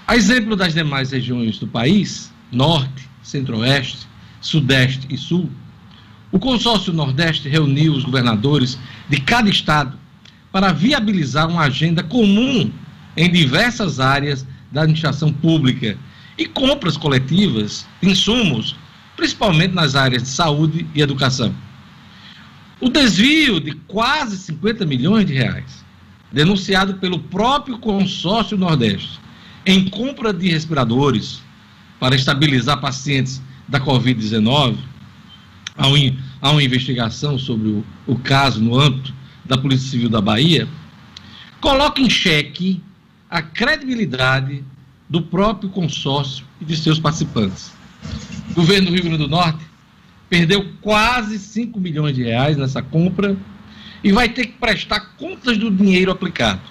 [0.06, 4.06] A exemplo das demais regiões do país, Norte, Centro-Oeste,
[4.41, 5.50] Sudeste e Sul,
[6.36, 8.78] o consórcio Nordeste reuniu os governadores
[9.08, 9.98] de cada estado
[10.52, 12.70] para viabilizar uma agenda comum
[13.16, 15.98] em diversas áreas da administração pública
[16.38, 18.76] e compras coletivas de insumos,
[19.16, 21.56] principalmente nas áreas de saúde e educação.
[22.82, 25.86] O desvio de quase 50 milhões de reais,
[26.34, 29.22] denunciado pelo próprio consórcio Nordeste,
[29.66, 31.42] em compra de respiradores
[31.98, 34.76] para estabilizar pacientes da Covid-19,
[36.46, 39.12] há, um, uma investigação sobre o, o caso no âmbito
[39.43, 40.68] da Polícia Civil da Bahia,
[41.60, 42.82] coloca em xeque
[43.30, 44.64] a credibilidade
[45.10, 47.72] do próprio consórcio e de seus participantes.
[48.52, 49.66] O governo do Rio Grande do Norte
[50.30, 53.36] perdeu quase 5 milhões de reais nessa compra
[54.04, 56.62] e vai ter que prestar contas do dinheiro aplicado.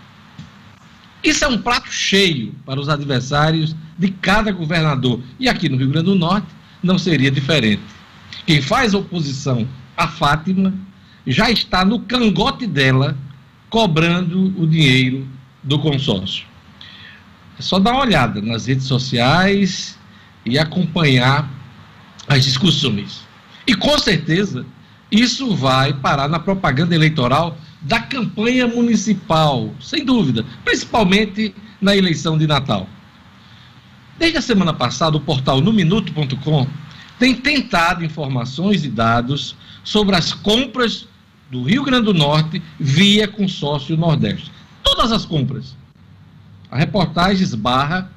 [1.22, 5.20] Isso é um prato cheio para os adversários de cada governador.
[5.40, 6.48] E aqui no Rio Grande do Norte
[6.82, 7.82] não seria diferente.
[8.46, 9.66] Quem faz oposição
[9.96, 10.74] a Fátima
[11.26, 13.16] já está no cangote dela
[13.70, 15.26] cobrando o dinheiro
[15.62, 16.44] do consórcio.
[17.58, 19.98] É só dar uma olhada nas redes sociais
[20.44, 21.48] e acompanhar
[22.28, 23.22] as discussões.
[23.66, 24.66] E com certeza
[25.10, 32.46] isso vai parar na propaganda eleitoral da campanha municipal, sem dúvida, principalmente na eleição de
[32.46, 32.88] Natal.
[34.18, 36.66] Desde a semana passada, o portal numinuto.com
[37.18, 41.06] tem tentado informações e dados sobre as compras
[41.50, 44.50] do Rio Grande do Norte via consórcio Nordeste.
[44.82, 45.76] Todas as compras.
[46.70, 48.10] A reportagem esbarra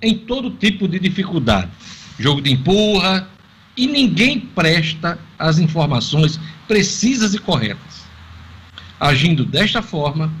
[0.00, 1.70] em todo tipo de dificuldade.
[2.18, 3.28] Jogo de empurra,
[3.76, 6.38] e ninguém presta as informações
[6.68, 8.04] precisas e corretas.
[9.00, 10.32] Agindo desta forma,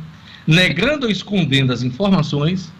[0.46, 2.72] negando ou escondendo as informações,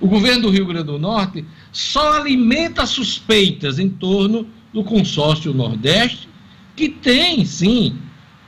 [0.00, 6.28] o governo do Rio Grande do Norte só alimenta suspeitas em torno do consórcio Nordeste,
[6.74, 7.98] que tem, sim,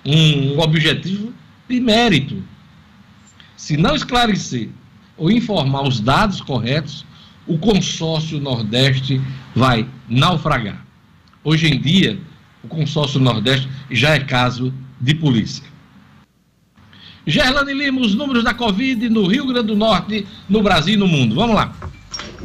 [0.04, 1.32] um objetivo
[1.68, 2.42] de mérito.
[3.56, 4.68] Se não esclarecer
[5.16, 7.04] ou informar os dados corretos,
[7.46, 9.20] o consórcio Nordeste
[9.54, 10.84] vai naufragar.
[11.42, 12.18] Hoje em dia,
[12.62, 15.64] o consórcio Nordeste já é caso de polícia.
[17.26, 21.06] Gerlane Lima, os números da Covid no Rio Grande do Norte, no Brasil e no
[21.06, 21.34] mundo.
[21.34, 21.74] Vamos lá.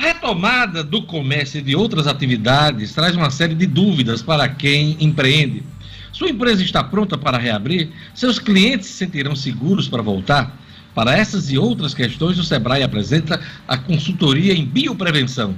[0.03, 4.97] A retomada do comércio e de outras atividades traz uma série de dúvidas para quem
[4.99, 5.63] empreende.
[6.11, 7.89] Sua empresa está pronta para reabrir?
[8.13, 10.59] Seus clientes se sentirão seguros para voltar?
[10.93, 15.55] Para essas e outras questões, o Sebrae apresenta a consultoria em bioprevenção.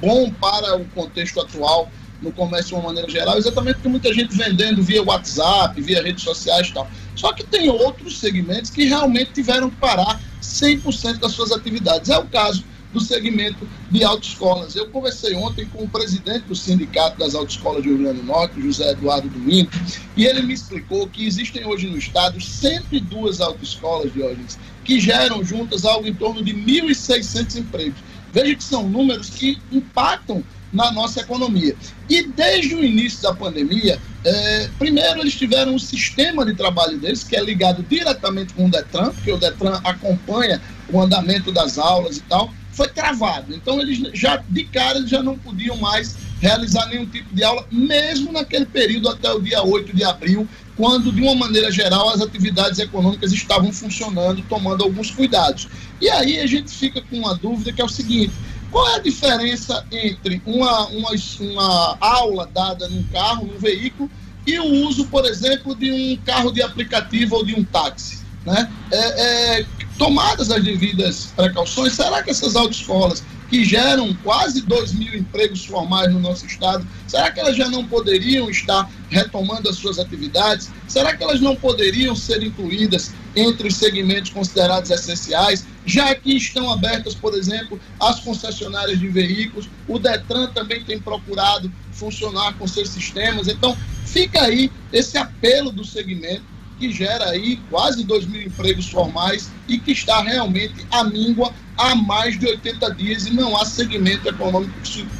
[0.00, 1.90] bom para o contexto atual
[2.22, 6.24] no comércio de uma maneira geral, exatamente porque muita gente vendendo via WhatsApp, via redes
[6.24, 6.88] sociais e tal.
[7.14, 12.08] Só que tem outros segmentos que realmente tiveram que parar 100% das suas atividades.
[12.08, 12.64] É o caso
[12.96, 14.74] do segmento de autoescolas.
[14.74, 18.60] Eu conversei ontem com o presidente do Sindicato das Autoescolas de Rio Grande do Norte,
[18.60, 19.70] José Eduardo Domingo,
[20.16, 25.84] e ele me explicou que existem hoje no estado 102 autoescolas, Diógenes, que geram juntas
[25.84, 27.98] algo em torno de 1.600 empregos.
[28.32, 30.42] Veja que são números que impactam
[30.72, 31.76] na nossa economia.
[32.08, 37.22] E desde o início da pandemia, é, primeiro eles tiveram um sistema de trabalho deles,
[37.22, 42.18] que é ligado diretamente com o Detran, porque o Detran acompanha o andamento das aulas
[42.18, 43.54] e tal, foi travado.
[43.54, 48.30] Então eles já de cara já não podiam mais realizar nenhum tipo de aula, mesmo
[48.30, 50.46] naquele período até o dia 8 de abril,
[50.76, 55.66] quando, de uma maneira geral, as atividades econômicas estavam funcionando, tomando alguns cuidados.
[56.02, 58.34] E aí a gente fica com uma dúvida que é o seguinte:
[58.70, 61.10] qual é a diferença entre uma, uma,
[61.40, 64.10] uma aula dada num carro, num veículo,
[64.46, 68.26] e o uso, por exemplo, de um carro de aplicativo ou de um táxi?
[68.44, 68.70] Né?
[68.92, 69.66] É, é,
[69.98, 76.12] tomadas as devidas precauções, será que essas autoescolas que geram quase 2 mil empregos formais
[76.12, 80.68] no nosso estado, será que elas já não poderiam estar retomando as suas atividades?
[80.88, 86.70] Será que elas não poderiam ser incluídas entre os segmentos considerados essenciais, já que estão
[86.70, 89.68] abertas, por exemplo, as concessionárias de veículos?
[89.86, 93.46] O Detran também tem procurado funcionar com seus sistemas.
[93.46, 99.50] Então, fica aí esse apelo do segmento que gera aí quase 2 mil empregos formais
[99.68, 104.28] e que está realmente à míngua há mais de 80 dias e não há segmento
[104.28, 104.72] econômico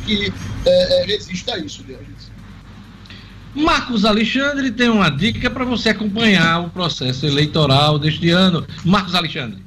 [0.04, 0.32] que
[0.64, 2.30] é, é, resista a isso, Diogenes.
[3.54, 8.66] Marcos Alexandre tem uma dica para você acompanhar o processo eleitoral deste ano.
[8.84, 9.64] Marcos Alexandre.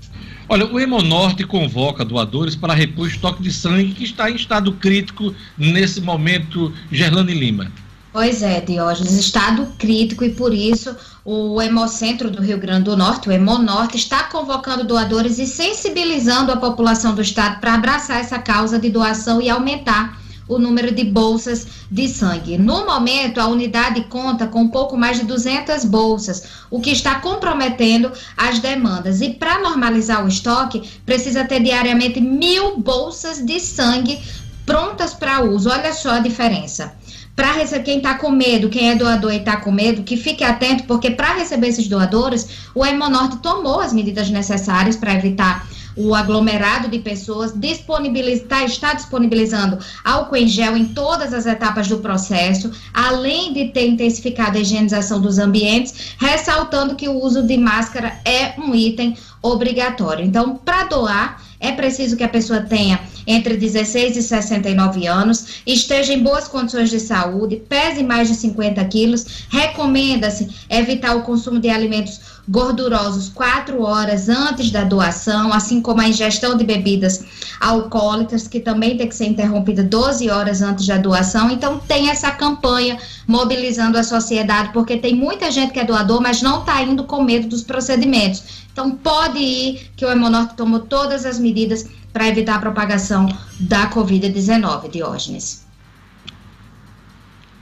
[0.47, 5.35] Olha, o Hemonorte convoca doadores para repor estoque de sangue que está em estado crítico
[5.57, 7.69] nesse momento, Gerlane Lima.
[8.13, 13.29] Pois é, Diógenes, estado crítico e por isso o Hemocentro do Rio Grande do Norte,
[13.29, 18.79] o Hemonorte, está convocando doadores e sensibilizando a população do estado para abraçar essa causa
[18.79, 22.57] de doação e aumentar o número de bolsas de sangue.
[22.57, 28.11] No momento, a unidade conta com pouco mais de 200 bolsas, o que está comprometendo
[28.35, 29.21] as demandas.
[29.21, 34.19] E para normalizar o estoque, precisa ter diariamente mil bolsas de sangue
[34.65, 35.69] prontas para uso.
[35.69, 36.99] Olha só a diferença
[37.41, 40.43] para receber quem está com medo, quem é doador e está com medo, que fique
[40.43, 45.67] atento, porque para receber esses doadores, o Hemonorte tomou as medidas necessárias para evitar
[45.97, 51.97] o aglomerado de pessoas, disponibilizar, está disponibilizando álcool em gel em todas as etapas do
[51.97, 58.19] processo, além de ter intensificado a higienização dos ambientes, ressaltando que o uso de máscara
[58.23, 60.23] é um item obrigatório.
[60.23, 66.11] Então, para doar, é preciso que a pessoa tenha entre 16 e 69 anos, esteja
[66.11, 69.45] em boas condições de saúde, pese mais de 50 quilos.
[69.47, 76.07] Recomenda-se evitar o consumo de alimentos gordurosos quatro horas antes da doação, assim como a
[76.07, 77.23] ingestão de bebidas
[77.59, 81.51] alcoólicas, que também tem que ser interrompida 12 horas antes da doação.
[81.51, 82.97] Então, tem essa campanha
[83.27, 87.23] mobilizando a sociedade, porque tem muita gente que é doador, mas não está indo com
[87.23, 88.43] medo dos procedimentos.
[88.71, 93.27] Então, pode ir, que o Hemonorte tomou todas as medidas para evitar a propagação
[93.59, 95.65] da Covid-19, Diógenes.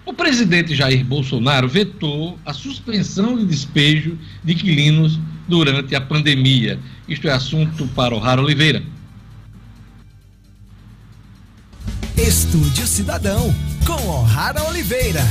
[0.05, 6.79] O presidente Jair Bolsonaro vetou a suspensão de despejo de inquilinos durante a pandemia.
[7.07, 8.83] Isto é assunto para o Raro Oliveira.
[12.17, 13.53] Estúdio Cidadão,
[13.85, 15.21] com O'Hara Oliveira.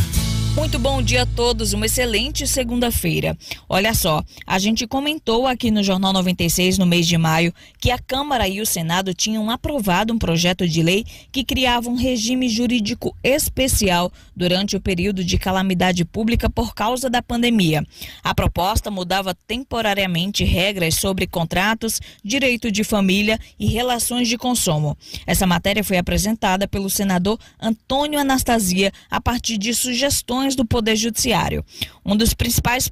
[0.54, 3.36] Muito bom dia a todos, uma excelente segunda-feira.
[3.68, 7.98] Olha só, a gente comentou aqui no Jornal 96 no mês de maio que a
[7.98, 13.16] Câmara e o Senado tinham aprovado um projeto de lei que criava um regime jurídico
[13.22, 17.86] especial durante o período de calamidade pública por causa da pandemia.
[18.22, 24.96] A proposta mudava temporariamente regras sobre contratos, direito de família e relações de consumo.
[25.26, 31.64] Essa matéria foi apresentada pelo senador Antônio Anastasia a partir de sugestões do Poder Judiciário.
[32.04, 32.90] Um dos principais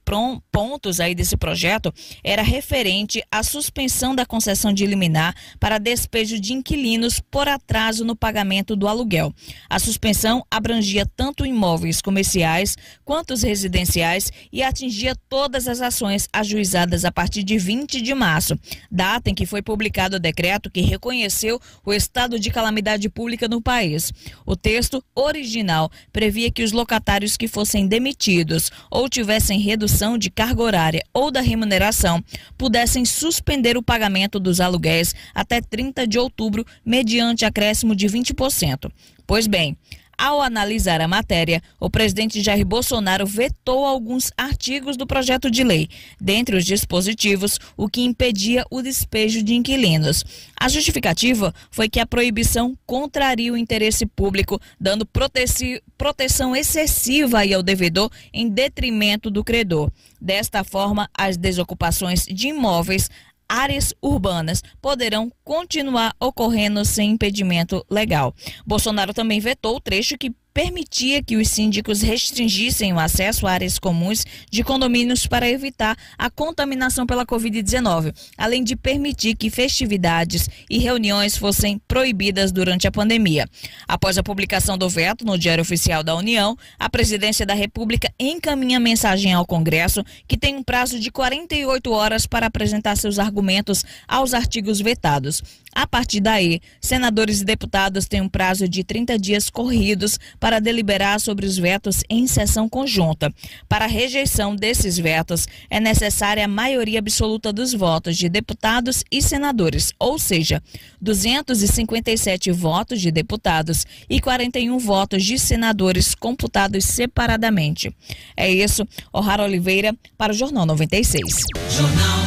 [0.50, 1.92] pontos aí desse projeto
[2.22, 8.16] era referente à suspensão da concessão de liminar para despejo de inquilinos por atraso no
[8.16, 9.32] pagamento do aluguel.
[9.68, 17.04] A suspensão abrangia tanto imóveis comerciais quanto os residenciais e atingia todas as ações ajuizadas
[17.04, 18.58] a partir de 20 de março,
[18.90, 23.62] data em que foi publicado o decreto que reconheceu o estado de calamidade pública no
[23.62, 24.12] país.
[24.44, 30.62] O texto original previa que os locatários que fossem demitidos ou tivessem redução de carga
[30.62, 32.22] horária ou da remuneração
[32.56, 38.90] pudessem suspender o pagamento dos aluguéis até 30 de outubro, mediante acréscimo de 20%.
[39.26, 39.76] Pois bem,
[40.18, 45.88] ao analisar a matéria, o presidente Jair Bolsonaro vetou alguns artigos do projeto de lei,
[46.20, 50.24] dentre os dispositivos, o que impedia o despejo de inquilinos.
[50.59, 58.10] A justificativa foi que a proibição contraria o interesse público, dando proteção excessiva ao devedor
[58.32, 59.90] em detrimento do credor.
[60.20, 63.10] Desta forma, as desocupações de imóveis
[63.48, 68.35] áreas urbanas poderão continuar ocorrendo sem impedimento legal.
[68.66, 73.78] Bolsonaro também vetou o trecho que permitia que os síndicos restringissem o acesso a áreas
[73.78, 80.78] comuns de condomínios para evitar a contaminação pela Covid-19, além de permitir que festividades e
[80.78, 83.46] reuniões fossem proibidas durante a pandemia.
[83.86, 88.80] Após a publicação do veto no Diário Oficial da União, a Presidência da República encaminha
[88.80, 94.32] mensagem ao Congresso, que tem um prazo de 48 horas para apresentar seus argumentos aos
[94.32, 95.42] artigos vetados.
[95.77, 101.20] A partir daí, senadores e deputados têm um prazo de 30 dias corridos para deliberar
[101.20, 103.31] sobre os vetos em sessão conjunta.
[103.69, 109.20] Para a rejeição desses vetos, é necessária a maioria absoluta dos votos de deputados e
[109.20, 110.62] senadores, ou seja,
[110.98, 117.94] 257 votos de deputados e 41 votos de senadores computados separadamente.
[118.35, 121.44] É isso, O'Hara Oliveira, para o Jornal 96.
[121.69, 122.26] Jornal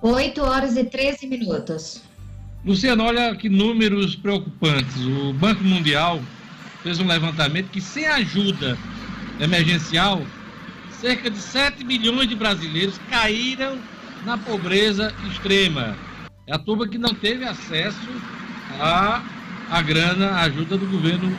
[0.00, 2.02] 8 horas e 13 minutos.
[2.64, 4.96] Luciano, olha que números preocupantes.
[5.04, 6.20] O Banco Mundial
[6.82, 8.78] fez um levantamento que, sem ajuda
[9.40, 10.22] emergencial,
[11.00, 13.78] cerca de 7 milhões de brasileiros caíram
[14.24, 15.96] na pobreza extrema.
[16.46, 18.08] É a turma que não teve acesso
[18.80, 19.22] à,
[19.70, 21.36] à grana, à ajuda do governo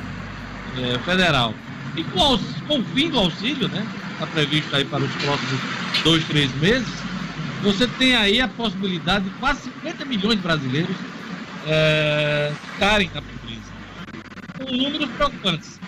[0.78, 1.54] é, federal.
[1.96, 2.38] E com,
[2.68, 3.86] com o fim do auxílio, né?
[4.14, 5.62] Está previsto aí para os próximos
[6.04, 7.09] dois, três meses
[7.62, 10.96] você tem aí a possibilidade de quase 50 milhões de brasileiros
[11.68, 13.72] é, ficarem na pobreza.
[14.58, 15.80] Com números preocupantes.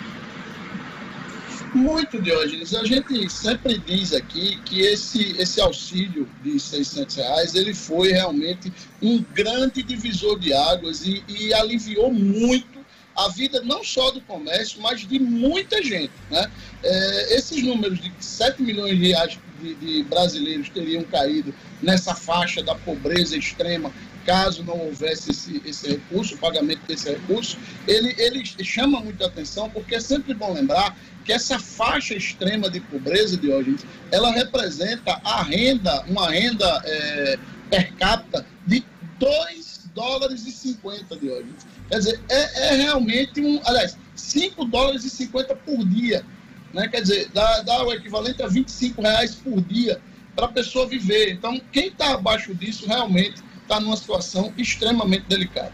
[1.73, 2.75] Muito, Diógenes.
[2.75, 8.71] A gente sempre diz aqui que esse, esse auxílio de 600 reais, ele foi realmente
[9.01, 12.81] um grande divisor de águas e, e aliviou muito
[13.15, 16.11] a vida não só do comércio, mas de muita gente.
[16.29, 16.51] Né?
[16.83, 22.63] É, esses números de 7 milhões de reais de, de brasileiros teriam caído nessa faixa
[22.63, 23.91] da pobreza extrema
[24.25, 27.57] caso não houvesse esse, esse recurso, o pagamento desse recurso,
[27.87, 32.79] ele, ele chama muita atenção, porque é sempre bom lembrar que essa faixa extrema de
[32.79, 33.77] pobreza, de hoje,
[34.11, 37.39] ela representa a renda, uma renda é,
[37.69, 38.83] per capita de
[39.19, 41.49] 2 dólares e 50 de hoje.
[41.89, 46.25] Quer dizer, é, é realmente um, aliás, 5 dólares e 50 por dia
[46.73, 46.87] né?
[46.87, 50.01] Quer dizer, dá, dá o equivalente a 25 reais por dia
[50.35, 51.31] para a pessoa viver.
[51.31, 55.73] Então, quem está abaixo disso realmente está numa situação extremamente delicada.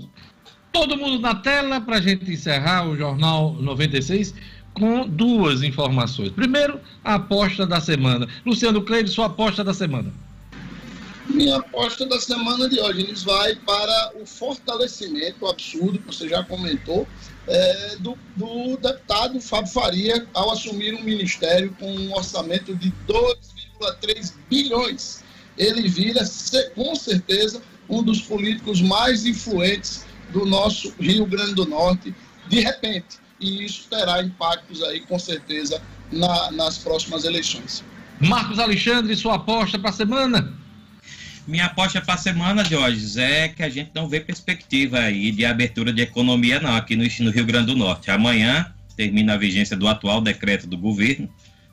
[0.72, 4.34] Todo mundo na tela para a gente encerrar o Jornal 96
[4.74, 6.30] com duas informações.
[6.30, 8.26] Primeiro, a aposta da semana.
[8.46, 10.14] Luciano Cleide, sua aposta da semana.
[11.30, 16.44] Minha aposta da semana de hoje eles vai para o fortalecimento absurdo, que você já
[16.44, 17.08] comentou,
[17.48, 24.34] é, do, do, deputado Fábio Faria ao assumir um ministério com um orçamento de 2,3
[24.50, 25.24] bilhões.
[25.58, 26.22] Ele vira,
[26.76, 32.16] com certeza, um dos políticos mais influentes do nosso Rio Grande do Norte,
[32.48, 33.18] de repente.
[33.40, 35.82] E isso terá impactos aí, com certeza,
[36.12, 37.84] na, nas próximas eleições.
[38.20, 40.67] Marcos Alexandre, sua aposta para a semana?
[41.48, 45.46] Minha aposta para a semana, Jorge, é que a gente não vê perspectiva aí de
[45.46, 48.12] abertura de economia, não, aqui no, no Rio Grande do Norte.
[48.12, 51.30] Amanhã termina a vigência do atual decreto do governo,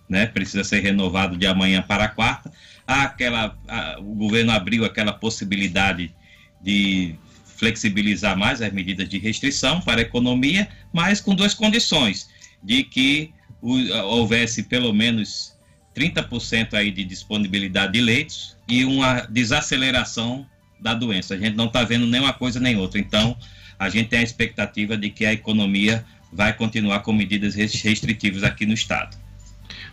[0.09, 0.27] né?
[0.27, 2.53] Precisa ser renovado de amanhã para quarta.
[2.87, 6.15] Aquela, a, o governo abriu aquela possibilidade
[6.63, 7.17] de
[7.57, 12.31] flexibilizar mais as medidas de restrição para a economia, mas com duas condições:
[12.63, 15.54] de que houvesse pelo menos
[15.95, 20.47] 30% aí de disponibilidade de leitos e uma desaceleração
[20.81, 21.35] da doença.
[21.35, 22.99] A gente não está vendo nem uma coisa nem outra.
[22.99, 23.37] Então,
[23.79, 28.67] a gente tem a expectativa de que a economia vai continuar com medidas restritivas aqui
[28.67, 29.17] no estado.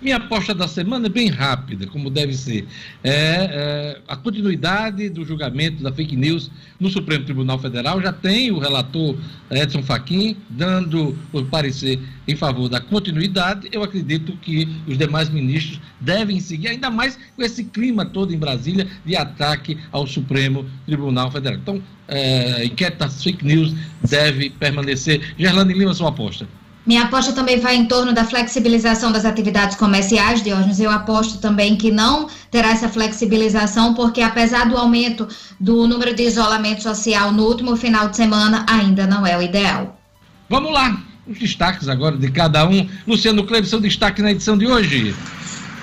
[0.02, 2.68] Minha aposta da semana é bem rápida, como deve ser.
[3.03, 6.49] É, é, a continuidade do julgamento da fake news
[6.80, 8.02] no Supremo Tribunal Federal.
[8.02, 9.15] Já tem o relator
[9.52, 13.69] Edson Fachin dando o parecer em favor da continuidade.
[13.72, 18.40] Eu acredito que os demais ministros devem seguir, ainda mais com esse clima todo em
[18.40, 21.60] Brasília de ataque ao Supremo Tribunal Federal.
[21.60, 22.68] Então, é,
[22.98, 23.76] das fake news
[24.10, 25.36] deve permanecer.
[25.38, 26.48] Gerlane Lima, sua aposta.
[26.86, 30.80] Minha aposta também vai em torno da flexibilização das atividades comerciais, Diógenes.
[30.80, 35.28] Eu aposto também que não terá essa flexibilização, porque apesar do aumento
[35.60, 39.99] do número de isolamento social no último final de semana, ainda não é o ideal.
[40.49, 42.90] Vamos lá, os destaques agora de cada um.
[43.08, 45.16] Luciano Kleber, seu destaque na edição de hoje.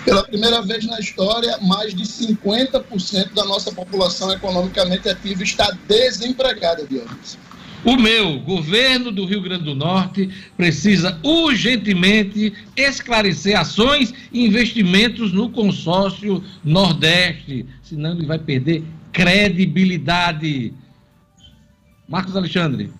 [0.05, 6.85] Pela primeira vez na história, mais de 50% da nossa população economicamente ativa está desempregada,
[6.87, 7.39] Diógenes.
[7.84, 15.50] O meu governo do Rio Grande do Norte precisa urgentemente esclarecer ações e investimentos no
[15.50, 18.82] consórcio Nordeste, senão ele vai perder
[19.12, 20.72] credibilidade.
[22.09, 22.90] Marcos Alexandre.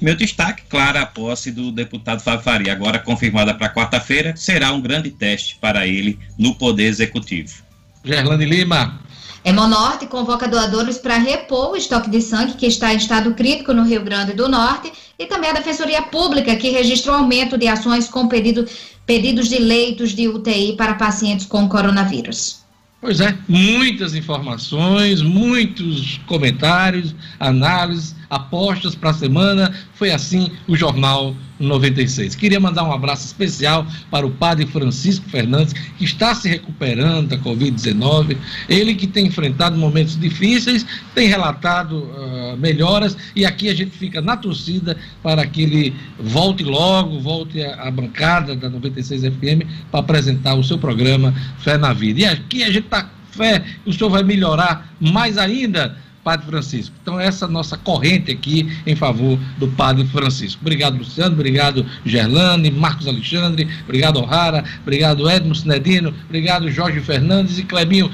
[0.00, 4.80] Meu destaque, claro, a posse do deputado Fábio Faria, agora confirmada para quarta-feira, será um
[4.80, 7.62] grande teste para ele no Poder Executivo.
[8.04, 9.00] Gerlane Lima.
[9.44, 13.82] Hemonorte convoca doadores para repor o estoque de sangue que está em estado crítico no
[13.82, 18.08] Rio Grande do Norte e também a Defensoria Pública que registra um aumento de ações
[18.08, 18.66] com pedido,
[19.04, 22.62] pedidos de leitos de UTI para pacientes com coronavírus.
[23.00, 29.74] Pois é, muitas informações, muitos comentários, análises, apostas para a semana.
[29.94, 32.34] Foi assim o Jornal 96.
[32.34, 37.38] Queria mandar um abraço especial para o padre Francisco Fernandes, que está se recuperando da
[37.38, 38.36] Covid-19.
[38.68, 40.84] Ele que tem enfrentado momentos difíceis,
[41.14, 46.64] tem relatado uh, melhoras e aqui a gente fica na torcida para que ele volte
[46.64, 52.20] logo, volte à bancada da 96 FM para apresentar o seu programa Fé na Vida.
[52.20, 56.94] E aqui a gente está fé que o senhor vai melhorar mais ainda Padre Francisco.
[57.02, 60.60] Então, essa nossa corrente aqui em favor do Padre Francisco.
[60.60, 67.64] Obrigado, Luciano, obrigado, Gerlane, Marcos Alexandre, obrigado, O'Hara, obrigado, Edmo Sinedino, obrigado, Jorge Fernandes e
[67.64, 68.10] Clebinho,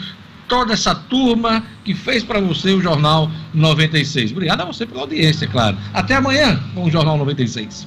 [0.48, 4.32] toda essa turma que fez para você o Jornal 96.
[4.32, 5.76] Obrigado a você pela audiência, claro.
[5.92, 7.86] Até amanhã com o Jornal 96.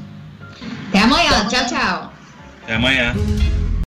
[0.90, 2.14] Até amanhã, tchau, tchau.
[2.64, 3.16] Até amanhã.